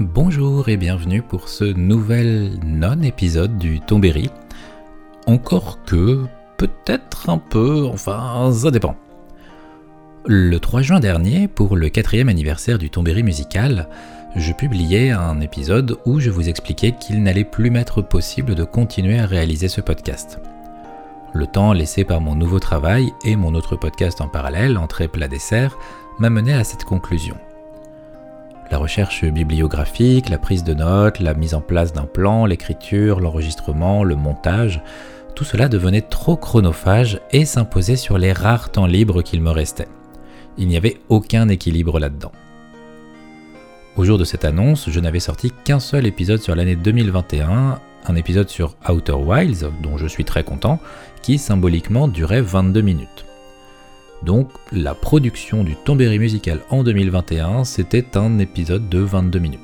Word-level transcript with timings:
Bonjour 0.00 0.68
et 0.68 0.76
bienvenue 0.76 1.22
pour 1.22 1.48
ce 1.48 1.64
nouvel 1.64 2.52
non-épisode 2.64 3.58
du 3.58 3.80
Tombéry. 3.80 4.30
Encore 5.26 5.82
que, 5.82 6.24
peut-être 6.56 7.28
un 7.28 7.38
peu, 7.38 7.84
enfin, 7.84 8.52
ça 8.52 8.70
dépend. 8.70 8.94
Le 10.24 10.56
3 10.60 10.82
juin 10.82 11.00
dernier, 11.00 11.48
pour 11.48 11.74
le 11.74 11.88
quatrième 11.88 12.28
anniversaire 12.28 12.78
du 12.78 12.90
Tombéry 12.90 13.24
musical, 13.24 13.88
je 14.36 14.52
publiais 14.52 15.10
un 15.10 15.40
épisode 15.40 15.98
où 16.06 16.20
je 16.20 16.30
vous 16.30 16.48
expliquais 16.48 16.92
qu'il 16.92 17.20
n'allait 17.20 17.42
plus 17.42 17.70
m'être 17.70 18.00
possible 18.00 18.54
de 18.54 18.62
continuer 18.62 19.18
à 19.18 19.26
réaliser 19.26 19.66
ce 19.66 19.80
podcast. 19.80 20.38
Le 21.32 21.48
temps 21.48 21.72
laissé 21.72 22.04
par 22.04 22.20
mon 22.20 22.36
nouveau 22.36 22.60
travail 22.60 23.12
et 23.24 23.34
mon 23.34 23.52
autre 23.56 23.74
podcast 23.74 24.20
en 24.20 24.28
parallèle, 24.28 24.78
Entrée 24.78 25.08
plat 25.08 25.26
dessert, 25.26 25.76
m'a 26.20 26.30
mené 26.30 26.54
à 26.54 26.62
cette 26.62 26.84
conclusion. 26.84 27.36
La 28.70 28.76
recherche 28.76 29.24
bibliographique, 29.24 30.28
la 30.28 30.36
prise 30.36 30.62
de 30.62 30.74
notes, 30.74 31.20
la 31.20 31.32
mise 31.32 31.54
en 31.54 31.62
place 31.62 31.94
d'un 31.94 32.04
plan, 32.04 32.44
l'écriture, 32.44 33.20
l'enregistrement, 33.20 34.04
le 34.04 34.14
montage, 34.14 34.82
tout 35.34 35.44
cela 35.44 35.68
devenait 35.68 36.02
trop 36.02 36.36
chronophage 36.36 37.20
et 37.30 37.46
s'imposait 37.46 37.96
sur 37.96 38.18
les 38.18 38.32
rares 38.32 38.70
temps 38.70 38.86
libres 38.86 39.22
qu'il 39.22 39.40
me 39.40 39.50
restait. 39.50 39.88
Il 40.58 40.68
n'y 40.68 40.76
avait 40.76 40.98
aucun 41.08 41.48
équilibre 41.48 41.98
là-dedans. 41.98 42.32
Au 43.96 44.04
jour 44.04 44.18
de 44.18 44.24
cette 44.24 44.44
annonce, 44.44 44.90
je 44.90 45.00
n'avais 45.00 45.20
sorti 45.20 45.50
qu'un 45.64 45.80
seul 45.80 46.06
épisode 46.06 46.42
sur 46.42 46.54
l'année 46.54 46.76
2021, 46.76 47.80
un 48.06 48.16
épisode 48.16 48.48
sur 48.48 48.76
Outer 48.88 49.12
Wilds, 49.12 49.70
dont 49.82 49.96
je 49.96 50.06
suis 50.06 50.24
très 50.24 50.44
content, 50.44 50.78
qui 51.22 51.38
symboliquement 51.38 52.06
durait 52.06 52.42
22 52.42 52.80
minutes. 52.82 53.27
Donc 54.22 54.50
la 54.72 54.94
production 54.94 55.62
du 55.62 55.76
Tombéry 55.76 56.18
musical 56.18 56.60
en 56.70 56.82
2021, 56.82 57.64
c'était 57.64 58.16
un 58.16 58.38
épisode 58.38 58.88
de 58.88 58.98
22 58.98 59.38
minutes. 59.38 59.60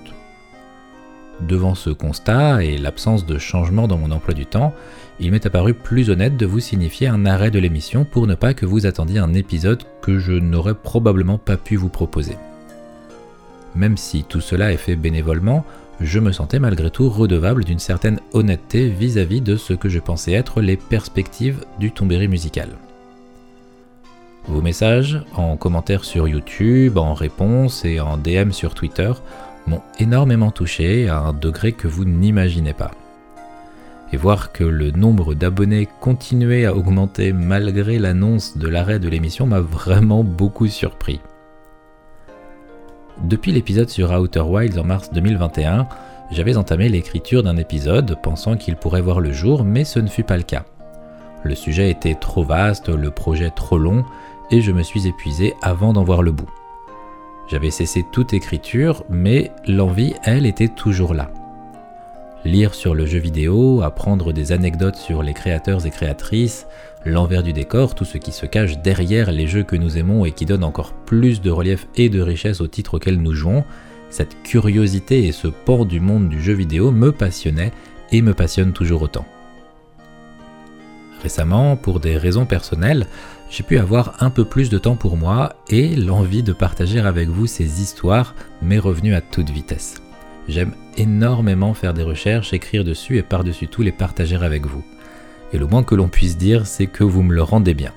Devant 1.40 1.74
ce 1.74 1.90
constat 1.90 2.62
et 2.62 2.78
l'absence 2.78 3.26
de 3.26 3.38
changement 3.38 3.88
dans 3.88 3.98
mon 3.98 4.12
emploi 4.12 4.34
du 4.34 4.46
temps, 4.46 4.72
il 5.18 5.32
m'est 5.32 5.46
apparu 5.46 5.74
plus 5.74 6.08
honnête 6.10 6.36
de 6.36 6.46
vous 6.46 6.60
signifier 6.60 7.08
un 7.08 7.26
arrêt 7.26 7.50
de 7.50 7.58
l'émission 7.58 8.04
pour 8.04 8.26
ne 8.28 8.36
pas 8.36 8.54
que 8.54 8.66
vous 8.66 8.86
attendiez 8.86 9.18
un 9.18 9.34
épisode 9.34 9.82
que 10.00 10.18
je 10.18 10.32
n'aurais 10.32 10.74
probablement 10.74 11.38
pas 11.38 11.56
pu 11.56 11.76
vous 11.76 11.88
proposer. 11.88 12.36
Même 13.74 13.96
si 13.96 14.22
tout 14.22 14.40
cela 14.40 14.72
est 14.72 14.76
fait 14.76 14.94
bénévolement, 14.94 15.64
je 16.00 16.20
me 16.20 16.32
sentais 16.32 16.60
malgré 16.60 16.90
tout 16.90 17.08
redevable 17.08 17.64
d'une 17.64 17.78
certaine 17.80 18.20
honnêteté 18.32 18.88
vis-à-vis 18.88 19.40
de 19.40 19.56
ce 19.56 19.72
que 19.72 19.88
je 19.88 19.98
pensais 19.98 20.32
être 20.32 20.60
les 20.60 20.76
perspectives 20.76 21.64
du 21.80 21.90
Tombéry 21.90 22.28
musical. 22.28 22.68
Vos 24.46 24.60
messages, 24.60 25.22
en 25.34 25.56
commentaire 25.56 26.04
sur 26.04 26.28
YouTube, 26.28 26.98
en 26.98 27.14
réponse 27.14 27.86
et 27.86 27.98
en 27.98 28.18
DM 28.18 28.50
sur 28.50 28.74
Twitter, 28.74 29.10
m'ont 29.66 29.80
énormément 29.98 30.50
touché 30.50 31.08
à 31.08 31.18
un 31.18 31.32
degré 31.32 31.72
que 31.72 31.88
vous 31.88 32.04
n'imaginez 32.04 32.74
pas. 32.74 32.90
Et 34.12 34.18
voir 34.18 34.52
que 34.52 34.62
le 34.62 34.90
nombre 34.90 35.32
d'abonnés 35.32 35.88
continuait 36.00 36.66
à 36.66 36.74
augmenter 36.74 37.32
malgré 37.32 37.98
l'annonce 37.98 38.58
de 38.58 38.68
l'arrêt 38.68 38.98
de 38.98 39.08
l'émission 39.08 39.46
m'a 39.46 39.60
vraiment 39.60 40.22
beaucoup 40.22 40.66
surpris. 40.66 41.20
Depuis 43.22 43.52
l'épisode 43.52 43.88
sur 43.88 44.10
Outer 44.12 44.40
Wilds 44.40 44.78
en 44.78 44.84
mars 44.84 45.10
2021, 45.10 45.88
j'avais 46.30 46.58
entamé 46.58 46.90
l'écriture 46.90 47.42
d'un 47.42 47.56
épisode 47.56 48.18
pensant 48.22 48.56
qu'il 48.56 48.76
pourrait 48.76 49.00
voir 49.00 49.20
le 49.20 49.32
jour, 49.32 49.64
mais 49.64 49.84
ce 49.84 50.00
ne 50.00 50.08
fut 50.08 50.22
pas 50.22 50.36
le 50.36 50.42
cas. 50.42 50.64
Le 51.44 51.54
sujet 51.54 51.90
était 51.90 52.14
trop 52.14 52.42
vaste, 52.42 52.88
le 52.88 53.10
projet 53.10 53.50
trop 53.50 53.78
long, 53.78 54.04
et 54.50 54.60
je 54.60 54.72
me 54.72 54.82
suis 54.82 55.06
épuisé 55.06 55.54
avant 55.62 55.92
d'en 55.92 56.04
voir 56.04 56.22
le 56.22 56.32
bout. 56.32 56.48
J'avais 57.46 57.70
cessé 57.70 58.04
toute 58.10 58.32
écriture, 58.32 59.04
mais 59.10 59.52
l'envie, 59.66 60.14
elle, 60.22 60.46
était 60.46 60.68
toujours 60.68 61.14
là. 61.14 61.30
Lire 62.44 62.74
sur 62.74 62.94
le 62.94 63.06
jeu 63.06 63.18
vidéo, 63.18 63.82
apprendre 63.82 64.32
des 64.32 64.52
anecdotes 64.52 64.96
sur 64.96 65.22
les 65.22 65.34
créateurs 65.34 65.86
et 65.86 65.90
créatrices, 65.90 66.66
l'envers 67.04 67.42
du 67.42 67.52
décor, 67.52 67.94
tout 67.94 68.04
ce 68.04 68.18
qui 68.18 68.32
se 68.32 68.46
cache 68.46 68.78
derrière 68.78 69.30
les 69.32 69.46
jeux 69.46 69.62
que 69.62 69.76
nous 69.76 69.98
aimons 69.98 70.24
et 70.24 70.32
qui 70.32 70.46
donne 70.46 70.64
encore 70.64 70.92
plus 70.92 71.40
de 71.40 71.50
relief 71.50 71.86
et 71.96 72.08
de 72.08 72.20
richesse 72.20 72.60
au 72.60 72.66
titre 72.66 72.94
auquel 72.94 73.20
nous 73.20 73.32
jouons, 73.32 73.64
cette 74.10 74.42
curiosité 74.42 75.26
et 75.26 75.32
ce 75.32 75.48
port 75.48 75.86
du 75.86 76.00
monde 76.00 76.28
du 76.28 76.40
jeu 76.40 76.52
vidéo 76.52 76.90
me 76.90 77.12
passionnaient 77.12 77.72
et 78.12 78.22
me 78.22 78.34
passionnent 78.34 78.72
toujours 78.72 79.02
autant. 79.02 79.26
Récemment, 81.22 81.76
pour 81.76 82.00
des 82.00 82.18
raisons 82.18 82.44
personnelles, 82.44 83.06
j'ai 83.54 83.62
pu 83.62 83.78
avoir 83.78 84.20
un 84.20 84.30
peu 84.30 84.44
plus 84.44 84.68
de 84.68 84.78
temps 84.78 84.96
pour 84.96 85.16
moi 85.16 85.54
et 85.68 85.94
l'envie 85.94 86.42
de 86.42 86.52
partager 86.52 86.98
avec 86.98 87.28
vous 87.28 87.46
ces 87.46 87.80
histoires 87.80 88.34
m'est 88.62 88.80
revenue 88.80 89.14
à 89.14 89.20
toute 89.20 89.50
vitesse. 89.50 90.02
J'aime 90.48 90.72
énormément 90.96 91.72
faire 91.72 91.94
des 91.94 92.02
recherches, 92.02 92.52
écrire 92.52 92.82
dessus 92.82 93.16
et 93.16 93.22
par-dessus 93.22 93.68
tout 93.68 93.82
les 93.82 93.92
partager 93.92 94.34
avec 94.34 94.66
vous. 94.66 94.82
Et 95.52 95.58
le 95.58 95.66
moins 95.66 95.84
que 95.84 95.94
l'on 95.94 96.08
puisse 96.08 96.36
dire, 96.36 96.66
c'est 96.66 96.88
que 96.88 97.04
vous 97.04 97.22
me 97.22 97.32
le 97.32 97.44
rendez 97.44 97.74
bien. 97.74 97.92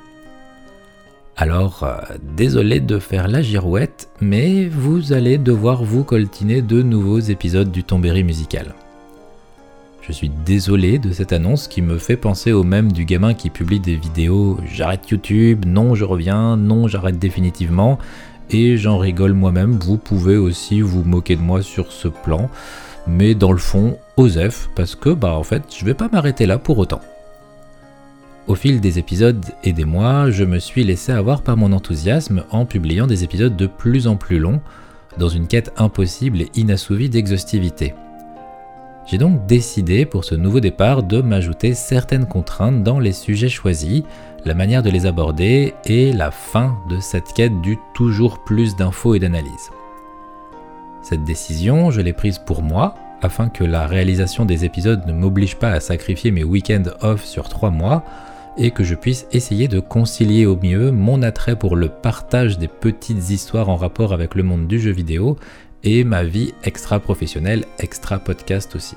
Alors, 1.36 1.82
euh, 1.82 1.98
désolé 2.36 2.80
de 2.80 3.00
faire 3.00 3.28
la 3.28 3.42
girouette, 3.42 4.10
mais 4.22 4.68
vous 4.68 5.12
allez 5.12 5.40
devoir 5.40 5.84
vous 5.84 6.04
coltiner 6.04 6.62
de 6.62 6.84
nouveaux 6.84 7.20
épisodes 7.20 7.72
du 7.72 7.84
Tombéry 7.84 8.24
musical. 8.24 8.76
Je 10.08 10.14
suis 10.14 10.30
désolé 10.30 11.00
de 11.00 11.12
cette 11.12 11.34
annonce 11.34 11.68
qui 11.68 11.82
me 11.82 11.98
fait 11.98 12.16
penser 12.16 12.54
au 12.54 12.64
même 12.64 12.94
du 12.94 13.04
gamin 13.04 13.34
qui 13.34 13.50
publie 13.50 13.82
des 13.82 13.98
vidéos 13.98 14.58
J'arrête 14.66 15.10
YouTube, 15.10 15.66
non 15.68 15.96
je 15.96 16.06
reviens, 16.06 16.56
non 16.56 16.88
j'arrête 16.88 17.20
définitivement, 17.20 18.00
et 18.50 18.78
j'en 18.78 19.00
rigole 19.00 19.34
moi-même, 19.34 19.78
vous 19.78 19.98
pouvez 19.98 20.38
aussi 20.38 20.80
vous 20.80 21.04
moquer 21.04 21.36
de 21.36 21.42
moi 21.42 21.62
sur 21.62 21.92
ce 21.92 22.08
plan, 22.08 22.50
mais 23.06 23.36
dans 23.36 23.52
le 23.52 23.58
fond, 23.58 23.98
Osef, 24.16 24.70
parce 24.76 24.96
que 24.96 25.10
bah 25.10 25.34
en 25.34 25.44
fait 25.44 25.64
je 25.78 25.84
vais 25.84 25.94
pas 25.94 26.08
m'arrêter 26.08 26.46
là 26.46 26.58
pour 26.58 26.78
autant. 26.78 27.02
Au 28.48 28.56
fil 28.56 28.80
des 28.80 29.00
épisodes 29.00 29.44
et 29.66 29.74
des 29.74 29.84
mois, 29.84 30.32
je 30.32 30.46
me 30.46 30.60
suis 30.60 30.86
laissé 30.86 31.12
avoir 31.12 31.42
par 31.42 31.58
mon 31.58 31.74
enthousiasme 31.74 32.46
en 32.50 32.64
publiant 32.64 33.08
des 33.08 33.26
épisodes 33.26 33.58
de 33.58 33.68
plus 33.68 34.08
en 34.08 34.16
plus 34.16 34.40
longs, 34.40 34.62
dans 35.18 35.28
une 35.28 35.48
quête 35.48 35.74
impossible 35.76 36.40
et 36.40 36.52
inassouvie 36.56 37.10
d'exhaustivité. 37.10 37.94
J'ai 39.08 39.18
donc 39.18 39.46
décidé 39.46 40.06
pour 40.06 40.26
ce 40.26 40.36
nouveau 40.36 40.60
départ 40.60 41.02
de 41.02 41.22
m'ajouter 41.22 41.74
certaines 41.74 42.26
contraintes 42.26 42.84
dans 42.84 43.00
les 43.00 43.14
sujets 43.14 43.48
choisis, 43.48 44.04
la 44.44 44.54
manière 44.54 44.84
de 44.84 44.90
les 44.90 45.06
aborder 45.06 45.74
et 45.86 46.12
la 46.12 46.30
fin 46.30 46.78
de 46.90 47.00
cette 47.00 47.32
quête 47.32 47.62
du 47.62 47.80
toujours 47.94 48.44
plus 48.44 48.76
d'infos 48.76 49.16
et 49.16 49.20
d'analyses. 49.20 49.72
Cette 51.02 51.24
décision, 51.24 51.90
je 51.90 52.02
l'ai 52.02 52.12
prise 52.12 52.38
pour 52.38 52.62
moi, 52.62 52.96
afin 53.22 53.48
que 53.48 53.64
la 53.64 53.88
réalisation 53.88 54.44
des 54.44 54.66
épisodes 54.66 55.08
ne 55.08 55.14
m'oblige 55.14 55.56
pas 55.56 55.72
à 55.72 55.80
sacrifier 55.80 56.32
mes 56.32 56.44
week-ends 56.44 56.92
off 57.00 57.24
sur 57.24 57.48
trois 57.48 57.72
mois, 57.72 58.04
et 58.58 58.72
que 58.72 58.84
je 58.84 58.96
puisse 58.96 59.28
essayer 59.32 59.68
de 59.68 59.80
concilier 59.80 60.46
au 60.46 60.58
mieux 60.58 60.92
mon 60.92 61.22
attrait 61.22 61.56
pour 61.56 61.76
le 61.76 61.90
partage 61.90 62.58
des 62.58 62.68
petites 62.68 63.30
histoires 63.30 63.70
en 63.70 63.76
rapport 63.76 64.14
avec 64.14 64.36
le 64.36 64.44
monde 64.44 64.68
du 64.68 64.80
jeu 64.80 64.92
vidéo 64.92 65.38
et 65.84 66.04
ma 66.04 66.24
vie 66.24 66.54
extra-professionnelle, 66.64 67.66
extra-podcast 67.80 68.76
aussi. 68.76 68.96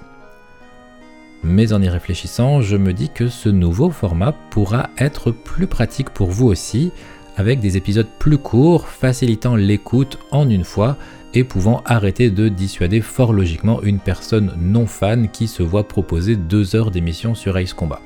Mais 1.43 1.73
en 1.73 1.81
y 1.81 1.89
réfléchissant, 1.89 2.61
je 2.61 2.77
me 2.77 2.93
dis 2.93 3.09
que 3.09 3.29
ce 3.29 3.49
nouveau 3.49 3.91
format 3.91 4.33
pourra 4.51 4.91
être 4.99 5.31
plus 5.31 5.67
pratique 5.67 6.11
pour 6.11 6.31
vous 6.31 6.47
aussi, 6.47 6.93
avec 7.37 7.61
des 7.61 7.77
épisodes 7.77 8.09
plus 8.19 8.39
courts, 8.39 8.89
facilitant 8.89 9.57
l'écoute 9.57 10.19
en 10.31 10.49
une 10.51 10.65
fois 10.65 10.97
et 11.33 11.45
pouvant 11.45 11.83
arrêter 11.87 12.31
de 12.31 12.49
dissuader 12.49 13.01
fort 13.01 13.33
logiquement 13.33 13.83
une 13.83 14.01
personne 14.01 14.53
non 14.59 14.87
fan 14.87 15.31
qui 15.31 15.47
se 15.47 15.63
voit 15.63 15.89
proposer 15.89 16.37
deux 16.37 16.77
heures 16.77 16.91
d'émission 16.91 17.35
sur 17.35 17.57
Ace 17.57 17.73
Combat. 17.73 18.01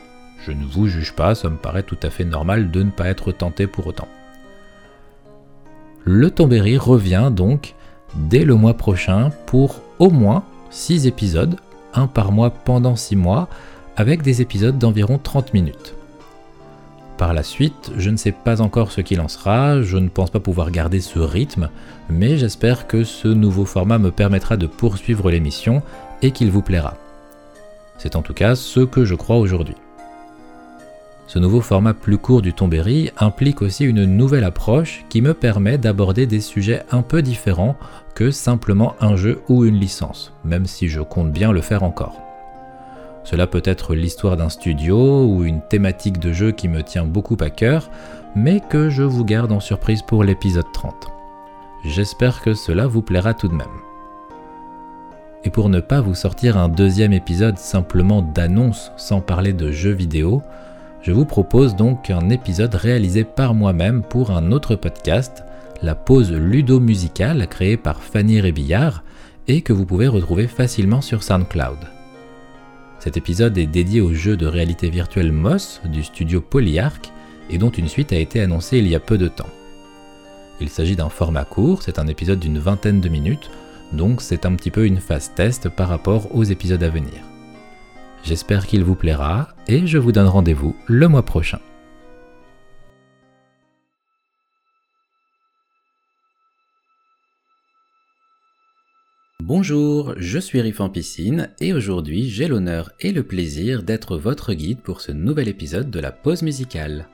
Je 0.44 0.52
ne 0.52 0.64
vous 0.64 0.86
juge 0.86 1.14
pas, 1.14 1.34
ça 1.34 1.48
me 1.48 1.56
paraît 1.56 1.82
tout 1.82 1.98
à 2.02 2.10
fait 2.10 2.24
normal 2.24 2.70
de 2.70 2.82
ne 2.82 2.90
pas 2.90 3.08
être 3.08 3.32
tenté 3.32 3.66
pour 3.66 3.86
autant. 3.86 4.08
Le 6.04 6.30
Tombéry 6.30 6.76
revient 6.76 7.32
donc 7.34 7.74
dès 8.16 8.44
le 8.44 8.54
mois 8.54 8.74
prochain 8.74 9.30
pour 9.46 9.80
au 9.98 10.10
moins 10.10 10.44
6 10.70 11.06
épisodes, 11.06 11.56
un 11.94 12.06
par 12.06 12.32
mois 12.32 12.50
pendant 12.50 12.96
6 12.96 13.16
mois, 13.16 13.48
avec 13.96 14.22
des 14.22 14.42
épisodes 14.42 14.78
d'environ 14.78 15.18
30 15.22 15.54
minutes. 15.54 15.94
Par 17.16 17.32
la 17.32 17.44
suite, 17.44 17.92
je 17.96 18.10
ne 18.10 18.16
sais 18.16 18.32
pas 18.32 18.60
encore 18.60 18.90
ce 18.90 19.00
qu'il 19.00 19.20
en 19.20 19.28
sera, 19.28 19.82
je 19.82 19.98
ne 19.98 20.08
pense 20.08 20.30
pas 20.30 20.40
pouvoir 20.40 20.72
garder 20.72 21.00
ce 21.00 21.20
rythme, 21.20 21.70
mais 22.10 22.36
j'espère 22.38 22.88
que 22.88 23.04
ce 23.04 23.28
nouveau 23.28 23.64
format 23.64 23.98
me 23.98 24.10
permettra 24.10 24.56
de 24.56 24.66
poursuivre 24.66 25.30
l'émission 25.30 25.82
et 26.22 26.32
qu'il 26.32 26.50
vous 26.50 26.62
plaira. 26.62 26.96
C'est 27.98 28.16
en 28.16 28.22
tout 28.22 28.34
cas 28.34 28.56
ce 28.56 28.80
que 28.80 29.04
je 29.04 29.14
crois 29.14 29.36
aujourd'hui. 29.36 29.76
Ce 31.26 31.38
nouveau 31.38 31.62
format 31.62 31.94
plus 31.94 32.18
court 32.18 32.42
du 32.42 32.52
Tombéry 32.52 33.10
implique 33.16 33.62
aussi 33.62 33.84
une 33.84 34.04
nouvelle 34.04 34.44
approche 34.44 35.04
qui 35.08 35.22
me 35.22 35.32
permet 35.32 35.78
d'aborder 35.78 36.26
des 36.26 36.40
sujets 36.40 36.82
un 36.90 37.00
peu 37.00 37.22
différents 37.22 37.76
que 38.14 38.30
simplement 38.30 38.94
un 39.00 39.16
jeu 39.16 39.40
ou 39.48 39.64
une 39.64 39.80
licence, 39.80 40.32
même 40.44 40.66
si 40.66 40.88
je 40.88 41.00
compte 41.00 41.32
bien 41.32 41.50
le 41.50 41.62
faire 41.62 41.82
encore. 41.82 42.20
Cela 43.24 43.46
peut 43.46 43.62
être 43.64 43.94
l'histoire 43.94 44.36
d'un 44.36 44.50
studio 44.50 45.24
ou 45.24 45.44
une 45.44 45.62
thématique 45.62 46.18
de 46.18 46.34
jeu 46.34 46.52
qui 46.52 46.68
me 46.68 46.82
tient 46.82 47.06
beaucoup 47.06 47.38
à 47.40 47.48
cœur, 47.48 47.90
mais 48.36 48.60
que 48.60 48.90
je 48.90 49.02
vous 49.02 49.24
garde 49.24 49.50
en 49.50 49.60
surprise 49.60 50.02
pour 50.02 50.24
l'épisode 50.24 50.70
30. 50.74 51.08
J'espère 51.84 52.42
que 52.42 52.52
cela 52.52 52.86
vous 52.86 53.00
plaira 53.00 53.32
tout 53.32 53.48
de 53.48 53.54
même. 53.54 53.66
Et 55.44 55.50
pour 55.50 55.70
ne 55.70 55.80
pas 55.80 56.02
vous 56.02 56.14
sortir 56.14 56.58
un 56.58 56.68
deuxième 56.68 57.12
épisode 57.14 57.58
simplement 57.58 58.20
d'annonce 58.20 58.92
sans 58.98 59.20
parler 59.20 59.54
de 59.54 59.70
jeux 59.70 59.92
vidéo, 59.92 60.42
je 61.04 61.12
vous 61.12 61.26
propose 61.26 61.76
donc 61.76 62.08
un 62.08 62.30
épisode 62.30 62.74
réalisé 62.74 63.24
par 63.24 63.52
moi-même 63.52 64.02
pour 64.02 64.30
un 64.30 64.52
autre 64.52 64.74
podcast, 64.74 65.44
la 65.82 65.94
pause 65.94 66.32
ludo-musicale 66.32 67.46
créée 67.46 67.76
par 67.76 68.02
Fanny 68.02 68.40
Rébillard 68.40 69.04
et 69.46 69.60
que 69.60 69.74
vous 69.74 69.84
pouvez 69.84 70.08
retrouver 70.08 70.46
facilement 70.46 71.02
sur 71.02 71.22
SoundCloud. 71.22 71.76
Cet 73.00 73.18
épisode 73.18 73.58
est 73.58 73.66
dédié 73.66 74.00
au 74.00 74.14
jeu 74.14 74.38
de 74.38 74.46
réalité 74.46 74.88
virtuelle 74.88 75.30
Moss 75.30 75.82
du 75.84 76.02
studio 76.02 76.40
Polyarch 76.40 77.12
et 77.50 77.58
dont 77.58 77.70
une 77.70 77.88
suite 77.88 78.14
a 78.14 78.18
été 78.18 78.40
annoncée 78.40 78.78
il 78.78 78.88
y 78.88 78.94
a 78.94 79.00
peu 79.00 79.18
de 79.18 79.28
temps. 79.28 79.50
Il 80.58 80.70
s'agit 80.70 80.96
d'un 80.96 81.10
format 81.10 81.44
court, 81.44 81.82
c'est 81.82 81.98
un 81.98 82.06
épisode 82.06 82.40
d'une 82.40 82.58
vingtaine 82.58 83.02
de 83.02 83.10
minutes, 83.10 83.50
donc 83.92 84.22
c'est 84.22 84.46
un 84.46 84.54
petit 84.54 84.70
peu 84.70 84.86
une 84.86 85.00
phase 85.00 85.32
test 85.34 85.68
par 85.68 85.90
rapport 85.90 86.34
aux 86.34 86.44
épisodes 86.44 86.82
à 86.82 86.88
venir. 86.88 87.33
J'espère 88.24 88.66
qu'il 88.66 88.82
vous 88.82 88.94
plaira 88.94 89.48
et 89.68 89.86
je 89.86 89.98
vous 89.98 90.10
donne 90.10 90.26
rendez-vous 90.26 90.74
le 90.86 91.08
mois 91.08 91.26
prochain. 91.26 91.58
Bonjour, 99.40 100.14
je 100.16 100.38
suis 100.38 100.62
Riff 100.62 100.80
en 100.80 100.88
piscine 100.88 101.50
et 101.60 101.74
aujourd'hui 101.74 102.30
j'ai 102.30 102.48
l'honneur 102.48 102.92
et 102.98 103.12
le 103.12 103.24
plaisir 103.24 103.82
d'être 103.82 104.16
votre 104.16 104.54
guide 104.54 104.80
pour 104.80 105.02
ce 105.02 105.12
nouvel 105.12 105.48
épisode 105.48 105.90
de 105.90 106.00
la 106.00 106.10
pause 106.10 106.40
musicale. 106.40 107.08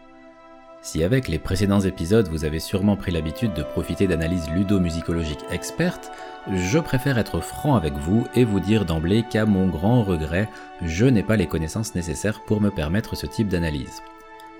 Si 0.83 1.05
avec 1.05 1.29
les 1.29 1.39
précédents 1.39 1.81
épisodes 1.81 2.29
vous 2.29 2.45
avez 2.45 2.59
sûrement 2.59 2.97
pris 2.97 3.13
l'habitude 3.13 3.53
de 3.53 3.63
profiter 3.63 4.07
d'analyses 4.07 4.49
ludo-musicologiques 4.51 5.45
expertes, 5.51 6.11
je 6.51 6.79
préfère 6.79 7.19
être 7.19 7.41
franc 7.41 7.77
avec 7.77 7.93
vous 7.95 8.27
et 8.35 8.45
vous 8.45 8.61
dire 8.61 8.87
d'emblée 8.87 9.25
qu'à 9.31 9.45
mon 9.45 9.69
grand 9.69 10.03
regret, 10.03 10.49
je 10.83 11.05
n'ai 11.05 11.23
pas 11.23 11.37
les 11.37 11.47
connaissances 11.47 11.95
nécessaires 11.95 12.41
pour 12.47 12.63
me 12.63 12.71
permettre 12.71 13.15
ce 13.15 13.27
type 13.27 13.49
d'analyse. 13.49 14.03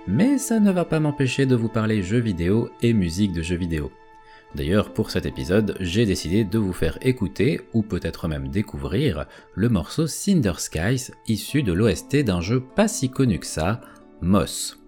Mais 0.07 0.37
ça 0.37 0.61
ne 0.61 0.71
va 0.71 0.85
pas 0.85 1.01
m'empêcher 1.01 1.47
de 1.47 1.57
vous 1.57 1.69
parler 1.69 2.03
jeux 2.03 2.19
vidéo 2.19 2.71
et 2.83 2.93
musique 2.93 3.33
de 3.33 3.43
jeux 3.43 3.57
vidéo. 3.57 3.91
D'ailleurs, 4.55 4.93
pour 4.93 5.11
cet 5.11 5.27
épisode, 5.27 5.77
j'ai 5.81 6.07
décidé 6.07 6.45
de 6.45 6.59
vous 6.59 6.73
faire 6.73 6.99
écouter, 7.03 7.61
ou 7.73 7.83
peut-être 7.83 8.27
même 8.27 8.49
découvrir, 8.49 9.27
le 9.55 9.69
morceau 9.69 10.07
Cinder 10.07 10.55
Skies, 10.59 11.13
issu 11.29 11.63
de 11.63 11.73
l'OST 11.73 12.25
d'un 12.25 12.41
jeu 12.41 12.61
pas 12.61 12.89
si 12.89 13.11
connu 13.11 13.39
que 13.39 13.47
ça, 13.47 13.81
Moss. 14.21 14.80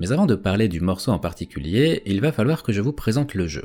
Mais 0.00 0.12
avant 0.12 0.26
de 0.26 0.34
parler 0.34 0.68
du 0.68 0.80
morceau 0.80 1.10
en 1.10 1.18
particulier, 1.18 2.02
il 2.06 2.20
va 2.20 2.32
falloir 2.32 2.62
que 2.62 2.72
je 2.72 2.80
vous 2.80 2.92
présente 2.92 3.34
le 3.34 3.46
jeu. 3.46 3.64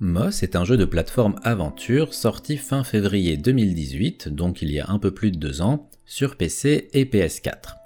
Moss 0.00 0.42
est 0.42 0.56
un 0.56 0.64
jeu 0.64 0.76
de 0.76 0.84
plateforme 0.84 1.36
aventure 1.44 2.14
sorti 2.14 2.56
fin 2.56 2.82
février 2.84 3.36
2018, 3.36 4.28
donc 4.28 4.60
il 4.60 4.70
y 4.70 4.80
a 4.80 4.90
un 4.90 4.98
peu 4.98 5.12
plus 5.12 5.30
de 5.30 5.38
deux 5.38 5.62
ans, 5.62 5.88
sur 6.04 6.36
PC 6.36 6.88
et 6.92 7.04
PS4. 7.04 7.76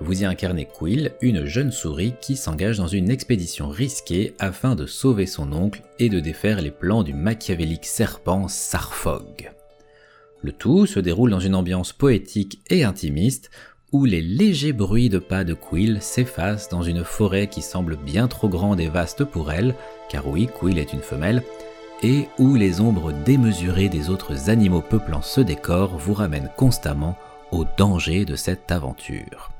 Vous 0.00 0.22
y 0.22 0.24
incarnez 0.24 0.66
Quill, 0.66 1.12
une 1.20 1.44
jeune 1.44 1.72
souris 1.72 2.14
qui 2.22 2.36
s'engage 2.36 2.78
dans 2.78 2.86
une 2.86 3.10
expédition 3.10 3.68
risquée 3.68 4.34
afin 4.38 4.74
de 4.74 4.86
sauver 4.86 5.26
son 5.26 5.52
oncle 5.52 5.82
et 5.98 6.08
de 6.08 6.20
défaire 6.20 6.62
les 6.62 6.70
plans 6.70 7.02
du 7.02 7.12
machiavélique 7.12 7.84
serpent 7.84 8.48
Sarfog. 8.48 9.50
Le 10.42 10.52
tout 10.52 10.86
se 10.86 11.00
déroule 11.00 11.30
dans 11.30 11.40
une 11.40 11.54
ambiance 11.54 11.92
poétique 11.92 12.60
et 12.70 12.84
intimiste 12.84 13.50
où 13.92 14.04
les 14.04 14.20
légers 14.20 14.72
bruits 14.72 15.08
de 15.08 15.18
pas 15.18 15.44
de 15.44 15.54
Quill 15.54 15.98
s'effacent 16.00 16.68
dans 16.68 16.82
une 16.82 17.04
forêt 17.04 17.48
qui 17.48 17.62
semble 17.62 17.96
bien 17.96 18.28
trop 18.28 18.48
grande 18.48 18.80
et 18.80 18.88
vaste 18.88 19.24
pour 19.24 19.50
elle, 19.50 19.74
car 20.08 20.28
oui, 20.28 20.48
Quill 20.48 20.78
est 20.78 20.92
une 20.92 21.00
femelle, 21.00 21.42
et 22.02 22.28
où 22.38 22.54
les 22.54 22.80
ombres 22.80 23.12
démesurées 23.12 23.88
des 23.88 24.08
autres 24.08 24.48
animaux 24.48 24.80
peuplant 24.80 25.22
ce 25.22 25.40
décor 25.40 25.98
vous 25.98 26.14
ramènent 26.14 26.50
constamment 26.56 27.16
au 27.50 27.64
danger 27.76 28.24
de 28.24 28.36
cette 28.36 28.70
aventure. 28.70 29.50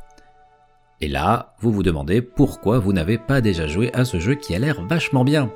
Et 1.01 1.09
là, 1.09 1.55
vous 1.61 1.73
vous 1.73 1.83
demandez 1.83 2.23
pourquoi 2.23 2.79
vous 2.79 2.93
n'avez 2.93 3.19
pas 3.19 3.41
déjà 3.41 3.67
joué 3.67 3.91
à 3.95 4.05
ce 4.05 4.21
jeu 4.21 4.35
qui 4.35 4.55
a 4.55 4.59
l'air 4.59 4.83
vachement 4.85 5.25
bien. 5.25 5.51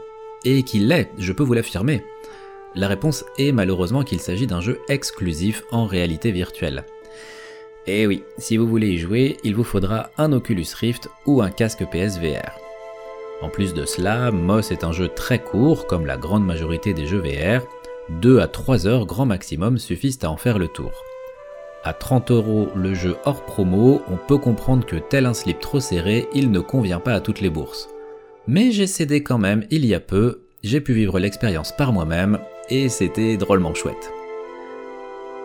Et 0.44 0.62
qui 0.62 0.78
l'est, 0.78 1.10
je 1.18 1.32
peux 1.32 1.42
vous 1.42 1.52
l'affirmer. 1.54 2.02
La 2.74 2.88
réponse 2.88 3.24
est 3.38 3.52
malheureusement 3.52 4.02
qu'il 4.02 4.20
s'agit 4.20 4.46
d'un 4.46 4.60
jeu 4.60 4.80
exclusif 4.88 5.62
en 5.70 5.86
réalité 5.86 6.32
virtuelle. 6.32 6.84
Et 7.86 8.02
eh 8.02 8.06
oui, 8.06 8.22
si 8.38 8.56
vous 8.56 8.66
voulez 8.66 8.88
y 8.88 8.98
jouer, 8.98 9.36
il 9.44 9.54
vous 9.54 9.64
faudra 9.64 10.08
un 10.16 10.32
Oculus 10.32 10.66
Rift 10.74 11.10
ou 11.26 11.42
un 11.42 11.50
casque 11.50 11.84
PSVR. 11.84 12.58
En 13.42 13.50
plus 13.50 13.74
de 13.74 13.84
cela, 13.84 14.30
Moss 14.30 14.70
est 14.70 14.84
un 14.84 14.92
jeu 14.92 15.08
très 15.08 15.38
court, 15.38 15.86
comme 15.86 16.06
la 16.06 16.16
grande 16.16 16.46
majorité 16.46 16.94
des 16.94 17.06
jeux 17.06 17.20
VR, 17.20 17.62
2 18.08 18.40
à 18.40 18.48
3 18.48 18.86
heures 18.86 19.04
grand 19.04 19.26
maximum 19.26 19.76
suffisent 19.76 20.18
à 20.22 20.30
en 20.30 20.38
faire 20.38 20.58
le 20.58 20.68
tour. 20.68 20.92
À 21.84 21.92
30 21.92 22.30
euros 22.30 22.68
le 22.74 22.94
jeu 22.94 23.16
hors 23.26 23.44
promo, 23.44 24.00
on 24.08 24.16
peut 24.16 24.38
comprendre 24.38 24.86
que 24.86 24.96
tel 24.96 25.26
un 25.26 25.34
slip 25.34 25.60
trop 25.60 25.80
serré, 25.80 26.26
il 26.32 26.50
ne 26.50 26.60
convient 26.60 27.00
pas 27.00 27.12
à 27.12 27.20
toutes 27.20 27.42
les 27.42 27.50
bourses. 27.50 27.90
Mais 28.46 28.70
j'ai 28.70 28.86
cédé 28.86 29.22
quand 29.22 29.38
même 29.38 29.66
il 29.70 29.84
y 29.84 29.94
a 29.94 30.00
peu, 30.00 30.40
j'ai 30.62 30.80
pu 30.80 30.94
vivre 30.94 31.18
l'expérience 31.18 31.76
par 31.76 31.92
moi-même, 31.92 32.38
et 32.70 32.88
c'était 32.88 33.36
drôlement 33.36 33.74
chouette. 33.74 34.10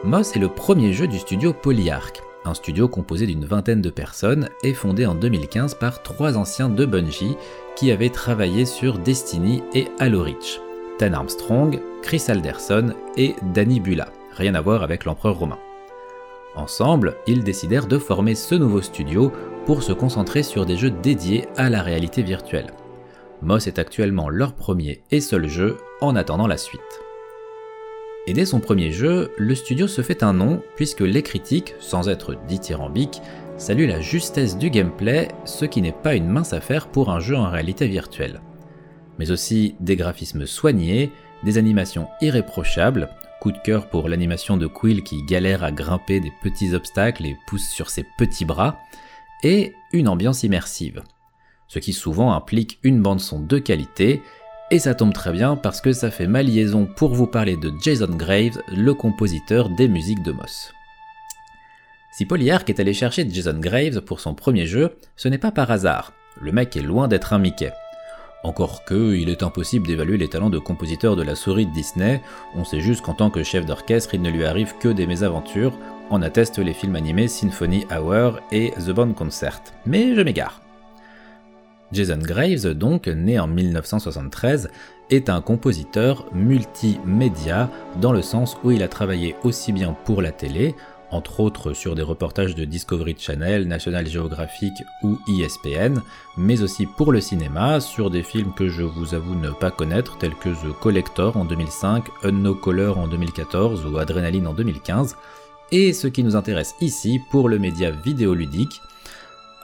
Moss 0.06 0.38
est 0.38 0.40
le 0.40 0.48
premier 0.48 0.94
jeu 0.94 1.08
du 1.08 1.20
studio 1.20 1.52
Polyarch, 1.52 2.22
un 2.50 2.54
studio 2.54 2.88
composé 2.88 3.28
d'une 3.28 3.46
vingtaine 3.46 3.82
de 3.82 3.90
personnes 3.90 4.50
et 4.64 4.74
fondé 4.74 5.06
en 5.06 5.16
2015 5.16 5.76
par 5.76 6.04
trois 6.04 6.38
anciens 6.38 6.70
de 6.70 6.86
Bungie 6.86 7.38
qui 7.76 7.92
avaient 7.92 8.10
travaillé 8.10 8.66
sur 8.66 8.98
Destiny 8.98 9.64
et 9.74 9.88
Halo 10.00 10.24
Reach. 10.24 10.60
Ten 10.98 11.14
Armstrong, 11.14 11.80
Chris 12.02 12.24
Alderson 12.28 12.94
et 13.16 13.36
Danny 13.54 13.80
Bula, 13.80 14.10
rien 14.36 14.56
à 14.56 14.62
voir 14.62 14.84
avec 14.84 15.06
l'empereur 15.06 15.38
romain. 15.38 15.60
Ensemble, 16.56 17.16
ils 17.28 17.44
décidèrent 17.44 17.88
de 17.88 17.98
former 17.98 18.36
ce 18.36 18.56
nouveau 18.56 18.82
studio 18.82 19.32
pour 19.66 19.84
se 19.84 19.94
concentrer 19.94 20.44
sur 20.44 20.66
des 20.66 20.76
jeux 20.76 20.92
dédiés 20.92 21.48
à 21.56 21.70
la 21.70 21.82
réalité 21.82 22.24
virtuelle. 22.24 22.74
Moss 23.42 23.68
est 23.68 23.80
actuellement 23.80 24.30
leur 24.30 24.54
premier 24.54 25.04
et 25.12 25.22
seul 25.22 25.48
jeu 25.48 25.78
en 26.02 26.16
attendant 26.16 26.48
la 26.48 26.58
suite. 26.58 26.82
Et 28.30 28.34
dès 28.34 28.46
son 28.46 28.60
premier 28.60 28.92
jeu, 28.92 29.32
le 29.40 29.56
studio 29.56 29.88
se 29.88 30.04
fait 30.04 30.22
un 30.22 30.34
nom 30.34 30.62
puisque 30.76 31.02
les 31.02 31.24
critiques, 31.24 31.74
sans 31.80 32.10
être 32.10 32.38
dithyrambiques, 32.48 33.24
saluent 33.58 33.88
la 33.88 34.02
justesse 34.02 34.56
du 34.56 34.70
gameplay, 34.70 35.30
ce 35.46 35.66
qui 35.66 35.82
n'est 35.82 35.92
pas 35.92 36.14
une 36.14 36.28
mince 36.28 36.54
affaire 36.54 36.90
pour 36.90 37.10
un 37.10 37.20
jeu 37.20 37.36
en 37.36 37.50
réalité 37.50 37.88
virtuelle. 37.88 38.40
Mais 39.18 39.32
aussi 39.32 39.74
des 39.80 39.96
graphismes 39.96 40.46
soignés, 40.46 41.12
des 41.44 41.58
animations 41.58 42.08
irréprochables, 42.22 43.10
coup 43.42 43.52
de 43.52 43.58
cœur 43.58 43.90
pour 43.90 44.08
l'animation 44.08 44.58
de 44.58 44.68
Quill 44.68 45.02
qui 45.02 45.24
galère 45.24 45.64
à 45.64 45.72
grimper 45.72 46.20
des 46.20 46.32
petits 46.44 46.76
obstacles 46.76 47.26
et 47.26 47.36
pousse 47.48 47.68
sur 47.68 47.90
ses 47.90 48.06
petits 48.20 48.46
bras, 48.46 48.78
et 49.42 49.74
une 49.92 50.08
ambiance 50.08 50.44
immersive. 50.44 51.02
Ce 51.68 51.80
qui 51.80 51.94
souvent 51.94 52.34
implique 52.34 52.78
une 52.84 53.02
bande 53.02 53.22
son 53.22 53.40
de 53.40 53.58
qualité, 53.58 54.22
et 54.72 54.80
ça 54.80 54.96
tombe 54.96 55.14
très 55.14 55.32
bien 55.32 55.56
parce 55.56 55.82
que 55.82 55.94
ça 55.94 56.12
fait 56.12 56.28
ma 56.28 56.44
liaison 56.44 56.86
pour 56.86 57.14
vous 57.14 57.28
parler 57.28 57.58
de 57.58 57.72
Jason 57.82 58.16
Graves, 58.16 58.62
le 58.68 58.94
compositeur 58.94 59.70
des 59.70 59.88
musiques 59.88 60.24
de 60.24 60.32
Moss. 60.32 60.74
Si 62.12 62.26
Polyarch 62.26 62.70
est 62.70 62.80
allé 62.80 62.94
chercher 62.94 63.28
Jason 63.30 63.60
Graves 63.60 64.02
pour 64.02 64.20
son 64.20 64.34
premier 64.34 64.66
jeu, 64.66 64.98
ce 65.16 65.28
n'est 65.28 65.38
pas 65.38 65.52
par 65.52 65.72
hasard. 65.72 66.14
Le 66.42 66.52
mec 66.52 66.76
est 66.76 66.82
loin 66.82 67.08
d'être 67.08 67.34
un 67.34 67.40
Mickey. 67.40 67.72
Encore 68.44 68.86
que, 68.86 69.16
il 69.16 69.30
est 69.30 69.44
impossible 69.44 69.88
d'évaluer 69.88 70.18
les 70.18 70.30
talents 70.30 70.50
de 70.50 70.60
compositeur 70.60 71.16
de 71.16 71.24
la 71.24 71.36
souris 71.36 71.66
de 71.66 71.74
Disney, 71.74 72.22
on 72.56 72.64
sait 72.64 72.80
juste 72.80 73.02
qu'en 73.02 73.14
tant 73.14 73.30
que 73.30 73.44
chef 73.44 73.66
d'orchestre, 73.66 74.14
il 74.14 74.22
ne 74.22 74.30
lui 74.30 74.46
arrive 74.46 74.76
que 74.80 74.88
des 74.88 75.08
mésaventures, 75.08 75.78
en 76.10 76.22
attestent 76.22 76.60
les 76.60 76.74
films 76.74 76.96
animés 76.96 77.28
Symphony 77.28 77.86
Hour 77.92 78.40
et 78.52 78.72
The 78.72 78.92
Band 78.92 79.14
Concert. 79.14 79.62
Mais 79.86 80.16
je 80.16 80.22
m'égare. 80.22 80.62
Jason 81.92 82.20
Graves, 82.20 82.74
donc 82.74 83.08
né 83.08 83.40
en 83.40 83.48
1973, 83.48 84.70
est 85.10 85.30
un 85.30 85.42
compositeur 85.42 86.26
multimédia 86.34 87.70
dans 88.00 88.12
le 88.12 88.22
sens 88.22 88.58
où 88.64 88.72
il 88.72 88.84
a 88.84 88.88
travaillé 88.88 89.36
aussi 89.44 89.72
bien 89.72 89.96
pour 90.06 90.22
la 90.22 90.32
télé, 90.32 90.76
entre 91.12 91.40
autres 91.40 91.74
sur 91.74 91.96
des 91.96 92.04
reportages 92.04 92.54
de 92.54 92.66
Discovery 92.66 93.16
Channel, 93.18 93.68
National 93.68 94.08
Geographic 94.08 94.74
ou 95.04 95.18
ESPN, 95.28 96.00
mais 96.38 96.62
aussi 96.62 96.86
pour 96.86 97.12
le 97.12 97.22
cinéma, 97.22 97.80
sur 97.80 98.12
des 98.12 98.24
films 98.24 98.54
que 98.54 98.70
je 98.70 98.84
vous 98.84 99.16
avoue 99.16 99.36
ne 99.36 99.50
pas 99.50 99.72
connaître, 99.72 100.18
tels 100.18 100.36
que 100.36 100.50
The 100.50 100.72
Collector 100.80 101.36
en 101.38 101.46
2005, 101.46 102.06
Unknown 102.24 102.60
Color 102.60 102.98
en 103.00 103.08
2014 103.08 103.86
ou 103.88 103.98
Adrenaline 103.98 104.48
en 104.48 104.54
2015, 104.54 105.16
et 105.72 105.94
ce 105.94 106.08
qui 106.08 106.24
nous 106.24 106.36
intéresse 106.36 106.76
ici 106.82 107.20
pour 107.32 107.50
le 107.50 107.60
média 107.60 107.92
vidéoludique, 107.92 108.82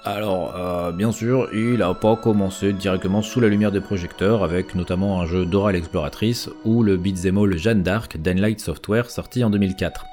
alors, 0.06 0.54
euh, 0.56 0.92
bien 0.92 1.12
sûr, 1.12 1.50
il 1.52 1.78
n'a 1.78 1.96
pas 1.96 2.16
commencé 2.16 2.74
directement 2.74 3.24
sous 3.24 3.40
la 3.40 3.48
lumière 3.48 3.72
des 3.72 3.82
projecteurs, 3.82 4.44
avec 4.44 4.76
notamment 4.76 5.20
un 5.20 5.26
jeu 5.26 5.48
d'oral 5.48 5.76
exploratrice 5.76 6.48
ou 6.64 6.84
le 6.84 6.96
beat'em 6.96 7.40
all 7.40 7.58
Jeanne 7.58 7.82
d'Arc 7.82 8.18
d'Enlight 8.18 8.60
Software 8.60 9.10
sorti 9.10 9.44
en 9.44 9.50
2004. 9.50 10.06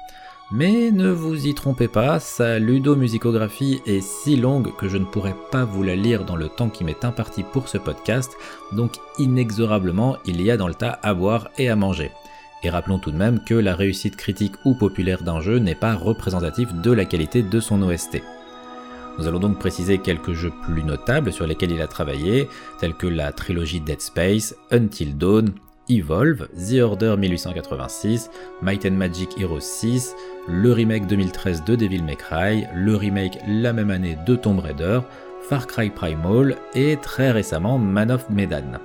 Mais 0.51 0.89
ne 0.89 1.09
vous 1.09 1.45
y 1.45 1.53
trompez 1.53 1.87
pas, 1.87 2.19
sa 2.19 2.57
ludomusicographie 2.57 3.81
est 3.85 4.01
si 4.01 4.35
longue 4.35 4.75
que 4.75 4.89
je 4.89 4.97
ne 4.97 5.05
pourrais 5.05 5.35
pas 5.51 5.63
vous 5.63 5.83
la 5.83 5.95
lire 5.95 6.25
dans 6.25 6.35
le 6.35 6.49
temps 6.49 6.69
qui 6.69 6.83
m'est 6.83 7.05
imparti 7.05 7.43
pour 7.43 7.69
ce 7.69 7.77
podcast, 7.77 8.31
donc 8.71 8.93
inexorablement 9.19 10.17
il 10.25 10.41
y 10.41 10.49
a 10.49 10.57
dans 10.57 10.67
le 10.67 10.73
tas 10.73 10.99
à 11.03 11.13
boire 11.13 11.49
et 11.59 11.69
à 11.69 11.75
manger. 11.75 12.11
Et 12.63 12.71
rappelons 12.71 12.97
tout 12.97 13.11
de 13.11 13.17
même 13.17 13.43
que 13.43 13.53
la 13.53 13.75
réussite 13.75 14.15
critique 14.15 14.55
ou 14.65 14.73
populaire 14.73 15.21
d'un 15.21 15.39
jeu 15.39 15.59
n'est 15.59 15.75
pas 15.75 15.93
représentative 15.93 16.81
de 16.81 16.91
la 16.91 17.05
qualité 17.05 17.43
de 17.43 17.59
son 17.59 17.81
OST. 17.83 18.23
Nous 19.17 19.27
allons 19.27 19.39
donc 19.39 19.59
préciser 19.59 19.99
quelques 19.99 20.33
jeux 20.33 20.51
plus 20.63 20.83
notables 20.83 21.31
sur 21.31 21.45
lesquels 21.45 21.71
il 21.71 21.81
a 21.81 21.87
travaillé, 21.87 22.49
tels 22.79 22.95
que 22.95 23.07
la 23.07 23.31
trilogie 23.31 23.79
Dead 23.79 24.01
Space, 24.01 24.55
Until 24.71 25.17
Dawn, 25.17 25.53
Evolve, 25.89 26.47
The 26.55 26.81
Order 26.81 27.15
1886, 27.17 28.29
Might 28.61 28.85
and 28.85 28.91
Magic 28.91 29.37
Heroes 29.37 29.59
6, 29.59 30.15
le 30.47 30.71
remake 30.71 31.07
2013 31.07 31.63
de 31.63 31.75
Devil 31.75 32.03
May 32.03 32.15
Cry, 32.15 32.65
le 32.73 32.95
remake 32.95 33.37
la 33.47 33.73
même 33.73 33.91
année 33.91 34.17
de 34.25 34.35
Tomb 34.35 34.59
Raider, 34.59 35.01
Far 35.47 35.67
Cry 35.67 35.89
Primal 35.89 36.55
et 36.73 36.97
très 36.97 37.31
récemment 37.31 37.77
Man 37.77 38.11
of 38.11 38.29
Medan. 38.29 38.79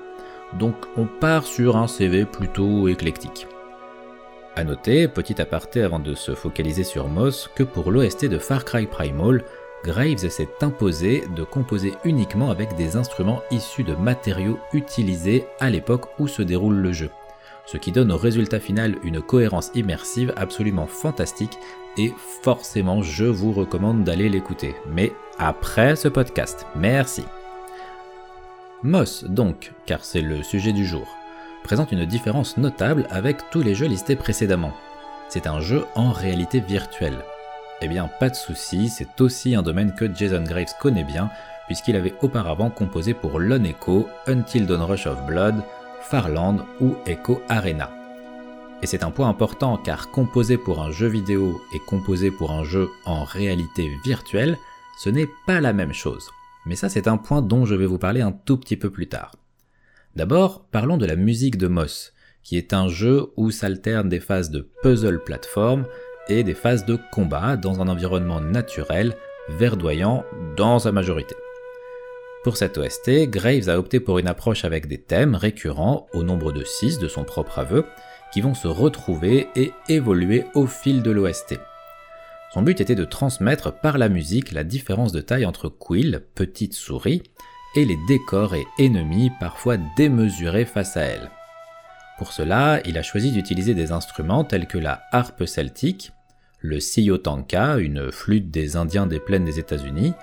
Donc 0.59 0.75
on 0.97 1.07
part 1.07 1.45
sur 1.45 1.77
un 1.77 1.87
CV 1.87 2.25
plutôt 2.25 2.89
éclectique. 2.89 3.47
A 4.57 4.65
noter, 4.65 5.07
petit 5.07 5.41
aparté 5.41 5.83
avant 5.83 6.01
de 6.01 6.15
se 6.15 6.35
focaliser 6.35 6.83
sur 6.83 7.07
Moss, 7.07 7.49
que 7.55 7.63
pour 7.63 7.93
l'OST 7.93 8.25
de 8.27 8.39
Far 8.39 8.65
Cry 8.65 8.87
Primal, 8.87 9.45
Graves 9.85 10.29
s'est 10.29 10.49
imposé 10.61 11.25
de 11.35 11.45
composer 11.45 11.95
uniquement 12.05 12.51
avec 12.51 12.75
des 12.75 12.97
instruments 12.97 13.43
issus 13.51 13.85
de 13.85 13.95
matériaux 13.95 14.59
utilisés 14.73 15.47
à 15.61 15.71
l'époque 15.71 16.09
où 16.19 16.27
se 16.27 16.43
déroule 16.43 16.77
le 16.77 16.93
jeu, 16.93 17.11
ce 17.65 17.77
qui 17.77 17.93
donne 17.93 18.11
au 18.11 18.17
résultat 18.17 18.61
final 18.61 18.97
une 19.05 19.23
cohérence 19.23 19.71
immersive 19.75 20.33
absolument 20.37 20.87
fantastique 20.87 21.59
et 21.97 22.13
forcément 22.43 23.03
je 23.03 23.25
vous 23.25 23.53
recommande 23.53 24.05
d'aller 24.05 24.29
l'écouter, 24.29 24.75
mais 24.91 25.13
après 25.39 25.95
ce 25.95 26.09
podcast. 26.09 26.67
Merci. 26.75 27.25
Moss 28.83 29.25
donc, 29.25 29.73
car 29.87 30.05
c'est 30.05 30.23
le 30.23 30.43
sujet 30.43 30.73
du 30.73 30.87
jour, 30.87 31.07
présente 31.63 31.93
une 31.93 32.05
différence 32.05 32.57
notable 32.57 33.07
avec 33.11 33.51
tous 33.51 33.63
les 33.63 33.75
jeux 33.75 33.87
listés 33.87 34.17
précédemment. 34.17 34.73
C'est 35.29 35.47
un 35.47 35.61
jeu 35.61 35.85
en 35.95 36.11
réalité 36.11 36.61
virtuelle. 36.61 37.23
Eh 37.81 37.89
bien, 37.89 38.11
pas 38.19 38.29
de 38.29 38.35
souci, 38.35 38.89
c'est 38.89 39.21
aussi 39.21 39.55
un 39.55 39.63
domaine 39.63 39.95
que 39.95 40.13
Jason 40.13 40.43
Graves 40.43 40.75
connaît 40.81 41.05
bien, 41.05 41.31
puisqu'il 41.67 41.95
avait 41.95 42.15
auparavant 42.23 42.71
composé 42.71 43.15
pour 43.15 43.39
Lone 43.39 43.67
Echo, 43.67 44.09
Until 44.27 44.67
Dawn 44.67 44.83
Rush 44.83 45.07
of 45.07 45.25
Blood, 45.27 45.63
Farland 46.01 46.65
ou 46.81 46.97
Echo 47.07 47.41
Arena. 47.49 47.91
Et 48.83 48.87
c'est 48.87 49.05
un 49.05 49.11
point 49.11 49.29
important 49.29 49.77
car 49.77 50.11
composer 50.11 50.57
pour 50.57 50.83
un 50.83 50.91
jeu 50.91 51.09
vidéo 51.09 51.61
et 51.75 51.79
composer 51.87 52.31
pour 52.31 52.53
un 52.53 52.65
jeu 52.65 52.89
en 53.05 53.25
réalité 53.25 53.91
virtuelle, 54.05 54.57
ce 54.99 55.11
n'est 55.11 55.29
pas 55.47 55.61
la 55.61 55.73
même 55.73 55.93
chose. 55.93 56.31
Mais 56.67 56.77
ça 56.77 56.89
c'est 56.89 57.09
un 57.09 57.17
point 57.17 57.43
dont 57.43 57.65
je 57.65 57.75
vais 57.75 57.87
vous 57.87 57.99
parler 57.99 58.23
un 58.23 58.33
tout 58.33 58.57
petit 58.57 58.77
peu 58.77 58.91
plus 58.91 59.09
tard. 59.09 59.33
D'abord, 60.17 60.65
parlons 60.71 60.97
de 60.97 61.07
la 61.07 61.17
musique 61.17 61.59
de 61.59 61.69
Moss, 61.69 62.13
qui 62.43 62.57
est 62.57 62.73
un 62.73 62.89
jeu 62.89 63.33
où 63.37 63.51
s'alternent 63.51 64.09
des 64.09 64.21
phases 64.21 64.51
de 64.51 64.69
puzzle 64.83 65.23
plateforme 65.23 65.85
et 66.29 66.43
des 66.43 66.55
phases 66.55 66.85
de 66.85 66.99
combat 67.13 67.57
dans 67.57 67.81
un 67.81 67.89
environnement 67.89 68.41
naturel, 68.41 69.15
verdoyant 69.49 70.25
dans 70.57 70.79
sa 70.79 70.93
majorité. 70.93 71.35
Pour 72.45 72.57
cette 72.57 72.79
OST, 72.79 73.29
Graves 73.29 73.69
a 73.69 73.79
opté 73.79 74.01
pour 74.01 74.19
une 74.19 74.29
approche 74.29 74.65
avec 74.65 74.87
des 74.87 74.99
thèmes 74.99 75.35
récurrents, 75.35 76.07
au 76.13 76.23
nombre 76.23 76.53
de 76.53 76.65
6 76.65 76.99
de 76.99 77.09
son 77.09 77.25
propre 77.25 77.59
aveu, 77.59 77.85
qui 78.33 78.41
vont 78.41 78.55
se 78.55 78.69
retrouver 78.69 79.49
et 79.57 79.73
évoluer 79.89 80.45
au 80.55 80.67
fil 80.67 81.03
de 81.03 81.11
l'OST. 81.11 81.59
Son 82.53 82.63
but 82.63 82.81
était 82.81 82.95
de 82.95 83.05
transmettre 83.05 83.73
par 83.73 83.99
la 83.99 84.09
musique 84.09 84.53
la 84.53 84.65
différence 84.65 85.13
de 85.13 85.21
taille 85.21 85.47
entre 85.47 85.69
Quill, 85.69 86.25
petite 86.35 86.75
souris, 86.75 87.23
et 87.75 87.85
les 87.85 87.99
décors 88.09 88.55
et 88.55 88.67
ennemis 88.79 89.31
parfois 89.41 89.77
démesurés 89.97 90.65
face 90.65 90.97
à 90.97 91.03
elle. 91.03 91.31
Pour 92.17 92.33
cela, 92.33 92.81
il 92.85 92.99
a 92.99 93.03
choisi 93.03 93.31
d'utiliser 93.31 93.75
des 93.75 93.93
instruments 93.93 94.45
tels 94.45 94.67
que 94.67 94.79
la 94.79 95.03
harpe 95.13 95.45
celtique, 95.45 96.13
le 96.61 96.81
siyotanka, 96.81 97.79
une 97.79 98.11
flûte 98.11 98.51
des 98.51 98.77
Indiens 98.77 99.07
des 99.07 99.21
plaines 99.21 99.45
des 99.45 99.59
États-Unis, 99.59 100.15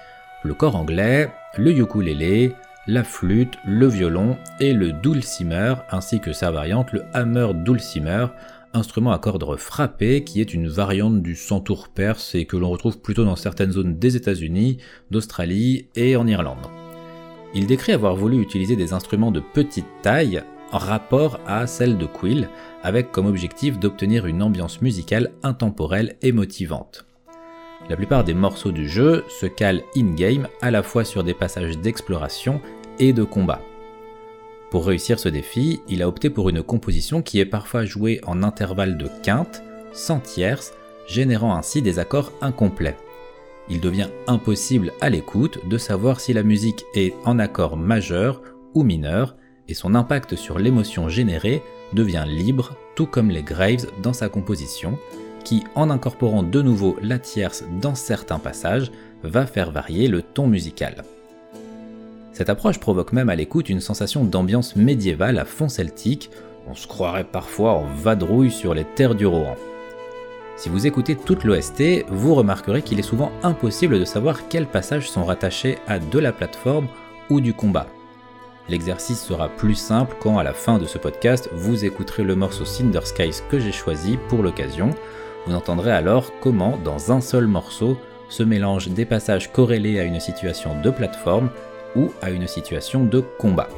le 0.43 0.53
cor 0.53 0.75
anglais, 0.75 1.31
le 1.57 1.71
ukulélé, 1.71 2.53
la 2.87 3.03
flûte, 3.03 3.55
le 3.65 3.87
violon 3.87 4.37
et 4.59 4.73
le 4.73 4.91
dulcimer, 4.91 5.75
ainsi 5.91 6.19
que 6.19 6.33
sa 6.33 6.51
variante, 6.51 6.91
le 6.91 7.03
hammer 7.13 7.47
dulcimer, 7.53 8.27
instrument 8.73 9.11
à 9.11 9.19
cordes 9.19 9.57
frappées 9.57 10.23
qui 10.23 10.41
est 10.41 10.53
une 10.53 10.67
variante 10.67 11.21
du 11.21 11.35
santour 11.35 11.87
perse 11.87 12.35
et 12.35 12.45
que 12.45 12.57
l'on 12.57 12.69
retrouve 12.69 12.99
plutôt 12.99 13.23
dans 13.23 13.35
certaines 13.35 13.71
zones 13.71 13.97
des 13.97 14.15
États-Unis, 14.15 14.77
d'Australie 15.11 15.87
et 15.95 16.15
en 16.15 16.27
Irlande. 16.27 16.67
Il 17.53 17.67
décrit 17.67 17.93
avoir 17.93 18.15
voulu 18.15 18.41
utiliser 18.41 18.75
des 18.75 18.91
instruments 18.91 19.31
de 19.31 19.39
petite 19.39 19.87
taille 20.01 20.43
rapport 20.81 21.39
à 21.47 21.67
celle 21.67 21.97
de 21.97 22.05
Quill, 22.05 22.49
avec 22.83 23.11
comme 23.11 23.27
objectif 23.27 23.79
d'obtenir 23.79 24.25
une 24.25 24.43
ambiance 24.43 24.81
musicale 24.81 25.31
intemporelle 25.43 26.15
et 26.21 26.31
motivante. 26.31 27.05
La 27.89 27.95
plupart 27.95 28.23
des 28.23 28.33
morceaux 28.33 28.71
du 28.71 28.89
jeu 28.89 29.23
se 29.29 29.45
calent 29.45 29.83
in-game 29.95 30.47
à 30.61 30.71
la 30.71 30.81
fois 30.81 31.03
sur 31.03 31.23
des 31.23 31.33
passages 31.35 31.77
d'exploration 31.77 32.61
et 32.99 33.13
de 33.13 33.23
combat. 33.23 33.61
Pour 34.71 34.87
réussir 34.87 35.19
ce 35.19 35.29
défi, 35.29 35.81
il 35.87 36.01
a 36.01 36.07
opté 36.07 36.29
pour 36.29 36.49
une 36.49 36.63
composition 36.63 37.21
qui 37.21 37.39
est 37.39 37.45
parfois 37.45 37.85
jouée 37.85 38.19
en 38.25 38.43
intervalles 38.43 38.97
de 38.97 39.07
quinte, 39.23 39.63
sans 39.93 40.19
tierces, 40.19 40.73
générant 41.07 41.55
ainsi 41.55 41.81
des 41.81 41.99
accords 41.99 42.31
incomplets. 42.41 42.97
Il 43.69 43.81
devient 43.81 44.09
impossible 44.27 44.91
à 45.01 45.09
l'écoute 45.09 45.59
de 45.67 45.77
savoir 45.77 46.19
si 46.19 46.33
la 46.33 46.43
musique 46.43 46.85
est 46.93 47.13
en 47.23 47.39
accord 47.39 47.77
majeur 47.77 48.41
ou 48.73 48.83
mineur, 48.83 49.35
et 49.67 49.73
son 49.73 49.95
impact 49.95 50.35
sur 50.35 50.59
l'émotion 50.59 51.09
générée 51.09 51.61
devient 51.93 52.25
libre, 52.27 52.75
tout 52.95 53.05
comme 53.07 53.29
les 53.29 53.43
Graves 53.43 53.87
dans 54.01 54.13
sa 54.13 54.29
composition, 54.29 54.97
qui, 55.43 55.63
en 55.75 55.89
incorporant 55.89 56.43
de 56.43 56.61
nouveau 56.61 56.97
la 57.01 57.19
tierce 57.19 57.63
dans 57.81 57.95
certains 57.95 58.39
passages, 58.39 58.91
va 59.23 59.45
faire 59.45 59.71
varier 59.71 60.07
le 60.07 60.21
ton 60.21 60.47
musical. 60.47 61.03
Cette 62.33 62.49
approche 62.49 62.79
provoque 62.79 63.13
même 63.13 63.29
à 63.29 63.35
l'écoute 63.35 63.69
une 63.69 63.79
sensation 63.79 64.25
d'ambiance 64.25 64.75
médiévale 64.75 65.39
à 65.39 65.45
fond 65.45 65.69
celtique, 65.69 66.29
on 66.67 66.73
se 66.73 66.87
croirait 66.87 67.23
parfois 67.23 67.73
en 67.73 67.85
vadrouille 67.85 68.51
sur 68.51 68.73
les 68.73 68.83
terres 68.83 69.15
du 69.15 69.25
Rohan. 69.25 69.55
Si 70.57 70.69
vous 70.69 70.87
écoutez 70.87 71.15
toute 71.15 71.43
l'OST, 71.43 72.05
vous 72.09 72.33
remarquerez 72.33 72.81
qu'il 72.81 72.97
est 72.97 73.03
souvent 73.03 73.31
impossible 73.43 73.99
de 73.99 74.05
savoir 74.05 74.47
quels 74.47 74.67
passages 74.67 75.09
sont 75.09 75.25
rattachés 75.25 75.77
à 75.87 75.99
de 75.99 76.19
la 76.19 76.31
plateforme 76.31 76.87
ou 77.29 77.39
du 77.41 77.53
combat. 77.53 77.87
L'exercice 78.67 79.21
sera 79.21 79.49
plus 79.49 79.75
simple 79.75 80.15
quand 80.19 80.39
à 80.39 80.43
la 80.43 80.53
fin 80.53 80.79
de 80.79 80.85
ce 80.85 80.97
podcast 80.97 81.49
vous 81.53 81.85
écouterez 81.85 82.23
le 82.23 82.35
morceau 82.35 82.65
Cinder 82.65 83.05
Skies 83.05 83.41
que 83.49 83.59
j'ai 83.59 83.71
choisi 83.71 84.17
pour 84.27 84.41
l'occasion. 84.41 84.89
Vous 85.45 85.53
entendrez 85.53 85.91
alors 85.91 86.31
comment 86.41 86.77
dans 86.83 87.11
un 87.11 87.21
seul 87.21 87.45
morceau 87.45 87.97
se 88.27 88.41
mélangent 88.41 88.89
des 88.89 89.05
passages 89.05 89.51
corrélés 89.51 89.99
à 89.99 90.03
une 90.03 90.19
situation 90.19 90.81
de 90.81 90.89
plateforme 90.89 91.49
ou 91.95 92.11
à 92.23 92.31
une 92.31 92.47
situation 92.47 93.03
de 93.03 93.19
combat. 93.19 93.69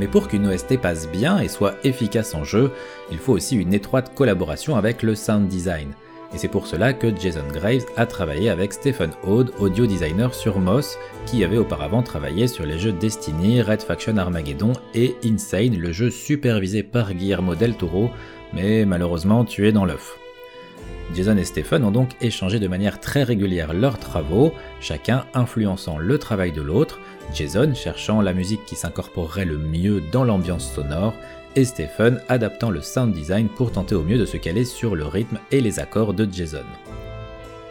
Mais 0.00 0.08
pour 0.08 0.26
qu'une 0.26 0.48
OST 0.48 0.78
passe 0.78 1.08
bien 1.08 1.38
et 1.38 1.48
soit 1.48 1.76
efficace 1.84 2.34
en 2.34 2.42
jeu, 2.42 2.72
il 3.12 3.18
faut 3.18 3.34
aussi 3.34 3.56
une 3.56 3.74
étroite 3.74 4.14
collaboration 4.16 4.74
avec 4.74 5.02
le 5.02 5.14
sound 5.14 5.46
design 5.46 5.92
et 6.34 6.38
c'est 6.38 6.48
pour 6.48 6.66
cela 6.66 6.92
que 6.92 7.14
Jason 7.14 7.46
Graves 7.52 7.84
a 7.96 8.06
travaillé 8.06 8.48
avec 8.48 8.72
Stephen 8.72 9.10
Ode, 9.24 9.52
audio 9.58 9.86
designer 9.86 10.34
sur 10.34 10.58
Moss, 10.58 10.98
qui 11.26 11.44
avait 11.44 11.58
auparavant 11.58 12.02
travaillé 12.02 12.46
sur 12.46 12.64
les 12.64 12.78
jeux 12.78 12.92
Destiny, 12.92 13.60
Red 13.60 13.82
Faction 13.82 14.16
Armageddon 14.16 14.72
et 14.94 15.16
Insane, 15.24 15.76
le 15.76 15.92
jeu 15.92 16.10
supervisé 16.10 16.82
par 16.82 17.12
Guillermo 17.12 17.54
del 17.54 17.74
Toro, 17.74 18.10
mais 18.54 18.84
malheureusement 18.86 19.44
tué 19.44 19.72
dans 19.72 19.84
l'œuf. 19.84 20.16
Jason 21.14 21.36
et 21.36 21.44
Stephen 21.44 21.84
ont 21.84 21.90
donc 21.90 22.10
échangé 22.22 22.58
de 22.58 22.68
manière 22.68 22.98
très 22.98 23.22
régulière 23.22 23.74
leurs 23.74 23.98
travaux, 23.98 24.54
chacun 24.80 25.26
influençant 25.34 25.98
le 25.98 26.18
travail 26.18 26.52
de 26.52 26.62
l'autre, 26.62 27.00
Jason 27.34 27.74
cherchant 27.74 28.22
la 28.22 28.32
musique 28.32 28.64
qui 28.64 28.76
s'incorporerait 28.76 29.44
le 29.44 29.58
mieux 29.58 30.02
dans 30.10 30.24
l'ambiance 30.24 30.72
sonore, 30.72 31.14
et 31.56 31.64
Stephen 31.64 32.20
adaptant 32.28 32.70
le 32.70 32.80
sound 32.80 33.12
design 33.12 33.48
pour 33.48 33.72
tenter 33.72 33.94
au 33.94 34.02
mieux 34.02 34.18
de 34.18 34.24
se 34.24 34.36
caler 34.36 34.64
sur 34.64 34.94
le 34.94 35.04
rythme 35.04 35.38
et 35.50 35.60
les 35.60 35.80
accords 35.80 36.14
de 36.14 36.26
Jason. 36.30 36.64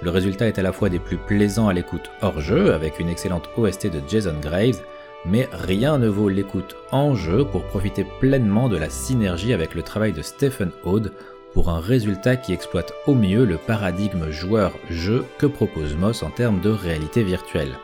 Le 0.02 0.10
résultat 0.10 0.48
est 0.48 0.58
à 0.58 0.64
la 0.64 0.72
fois 0.72 0.90
des 0.90 1.00
plus 1.00 1.18
plaisants 1.18 1.68
à 1.68 1.74
l'écoute 1.74 2.10
hors 2.22 2.42
jeu, 2.42 2.74
avec 2.74 3.00
une 3.00 3.10
excellente 3.10 3.50
OST 3.56 3.88
de 3.88 4.02
Jason 4.08 4.36
Graves, 4.42 4.82
mais 5.26 5.48
rien 5.52 6.00
ne 6.00 6.08
vaut 6.08 6.30
l'écoute 6.30 6.76
en 6.92 7.14
jeu 7.14 7.46
pour 7.46 7.64
profiter 7.66 8.06
pleinement 8.20 8.70
de 8.70 8.78
la 8.78 8.90
synergie 8.90 9.54
avec 9.54 9.76
le 9.76 9.84
travail 9.84 10.14
de 10.14 10.22
Stephen 10.24 10.72
Ode 10.84 11.14
pour 11.54 11.70
un 11.70 11.80
résultat 11.80 12.38
qui 12.38 12.54
exploite 12.54 12.94
au 13.06 13.14
mieux 13.14 13.46
le 13.46 13.58
paradigme 13.58 14.32
joueur-jeu 14.32 15.26
que 15.38 15.46
propose 15.46 15.96
Moss 15.96 16.24
en 16.24 16.30
termes 16.30 16.62
de 16.62 16.70
réalité 16.70 17.24
virtuelle. 17.24 17.78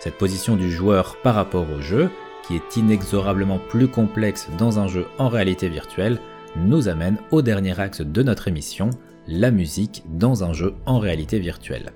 Cette 0.00 0.16
position 0.16 0.56
du 0.56 0.70
joueur 0.70 1.16
par 1.22 1.34
rapport 1.34 1.66
au 1.70 1.80
jeu 1.80 2.10
est 2.56 2.76
inexorablement 2.76 3.58
plus 3.58 3.88
complexe 3.88 4.48
dans 4.58 4.78
un 4.78 4.88
jeu 4.88 5.06
en 5.18 5.28
réalité 5.28 5.68
virtuelle, 5.68 6.18
nous 6.56 6.88
amène 6.88 7.16
au 7.30 7.42
dernier 7.42 7.78
axe 7.78 8.00
de 8.00 8.22
notre 8.22 8.48
émission, 8.48 8.90
la 9.28 9.50
musique 9.50 10.02
dans 10.08 10.44
un 10.44 10.52
jeu 10.52 10.74
en 10.86 10.98
réalité 10.98 11.38
virtuelle. 11.38 11.92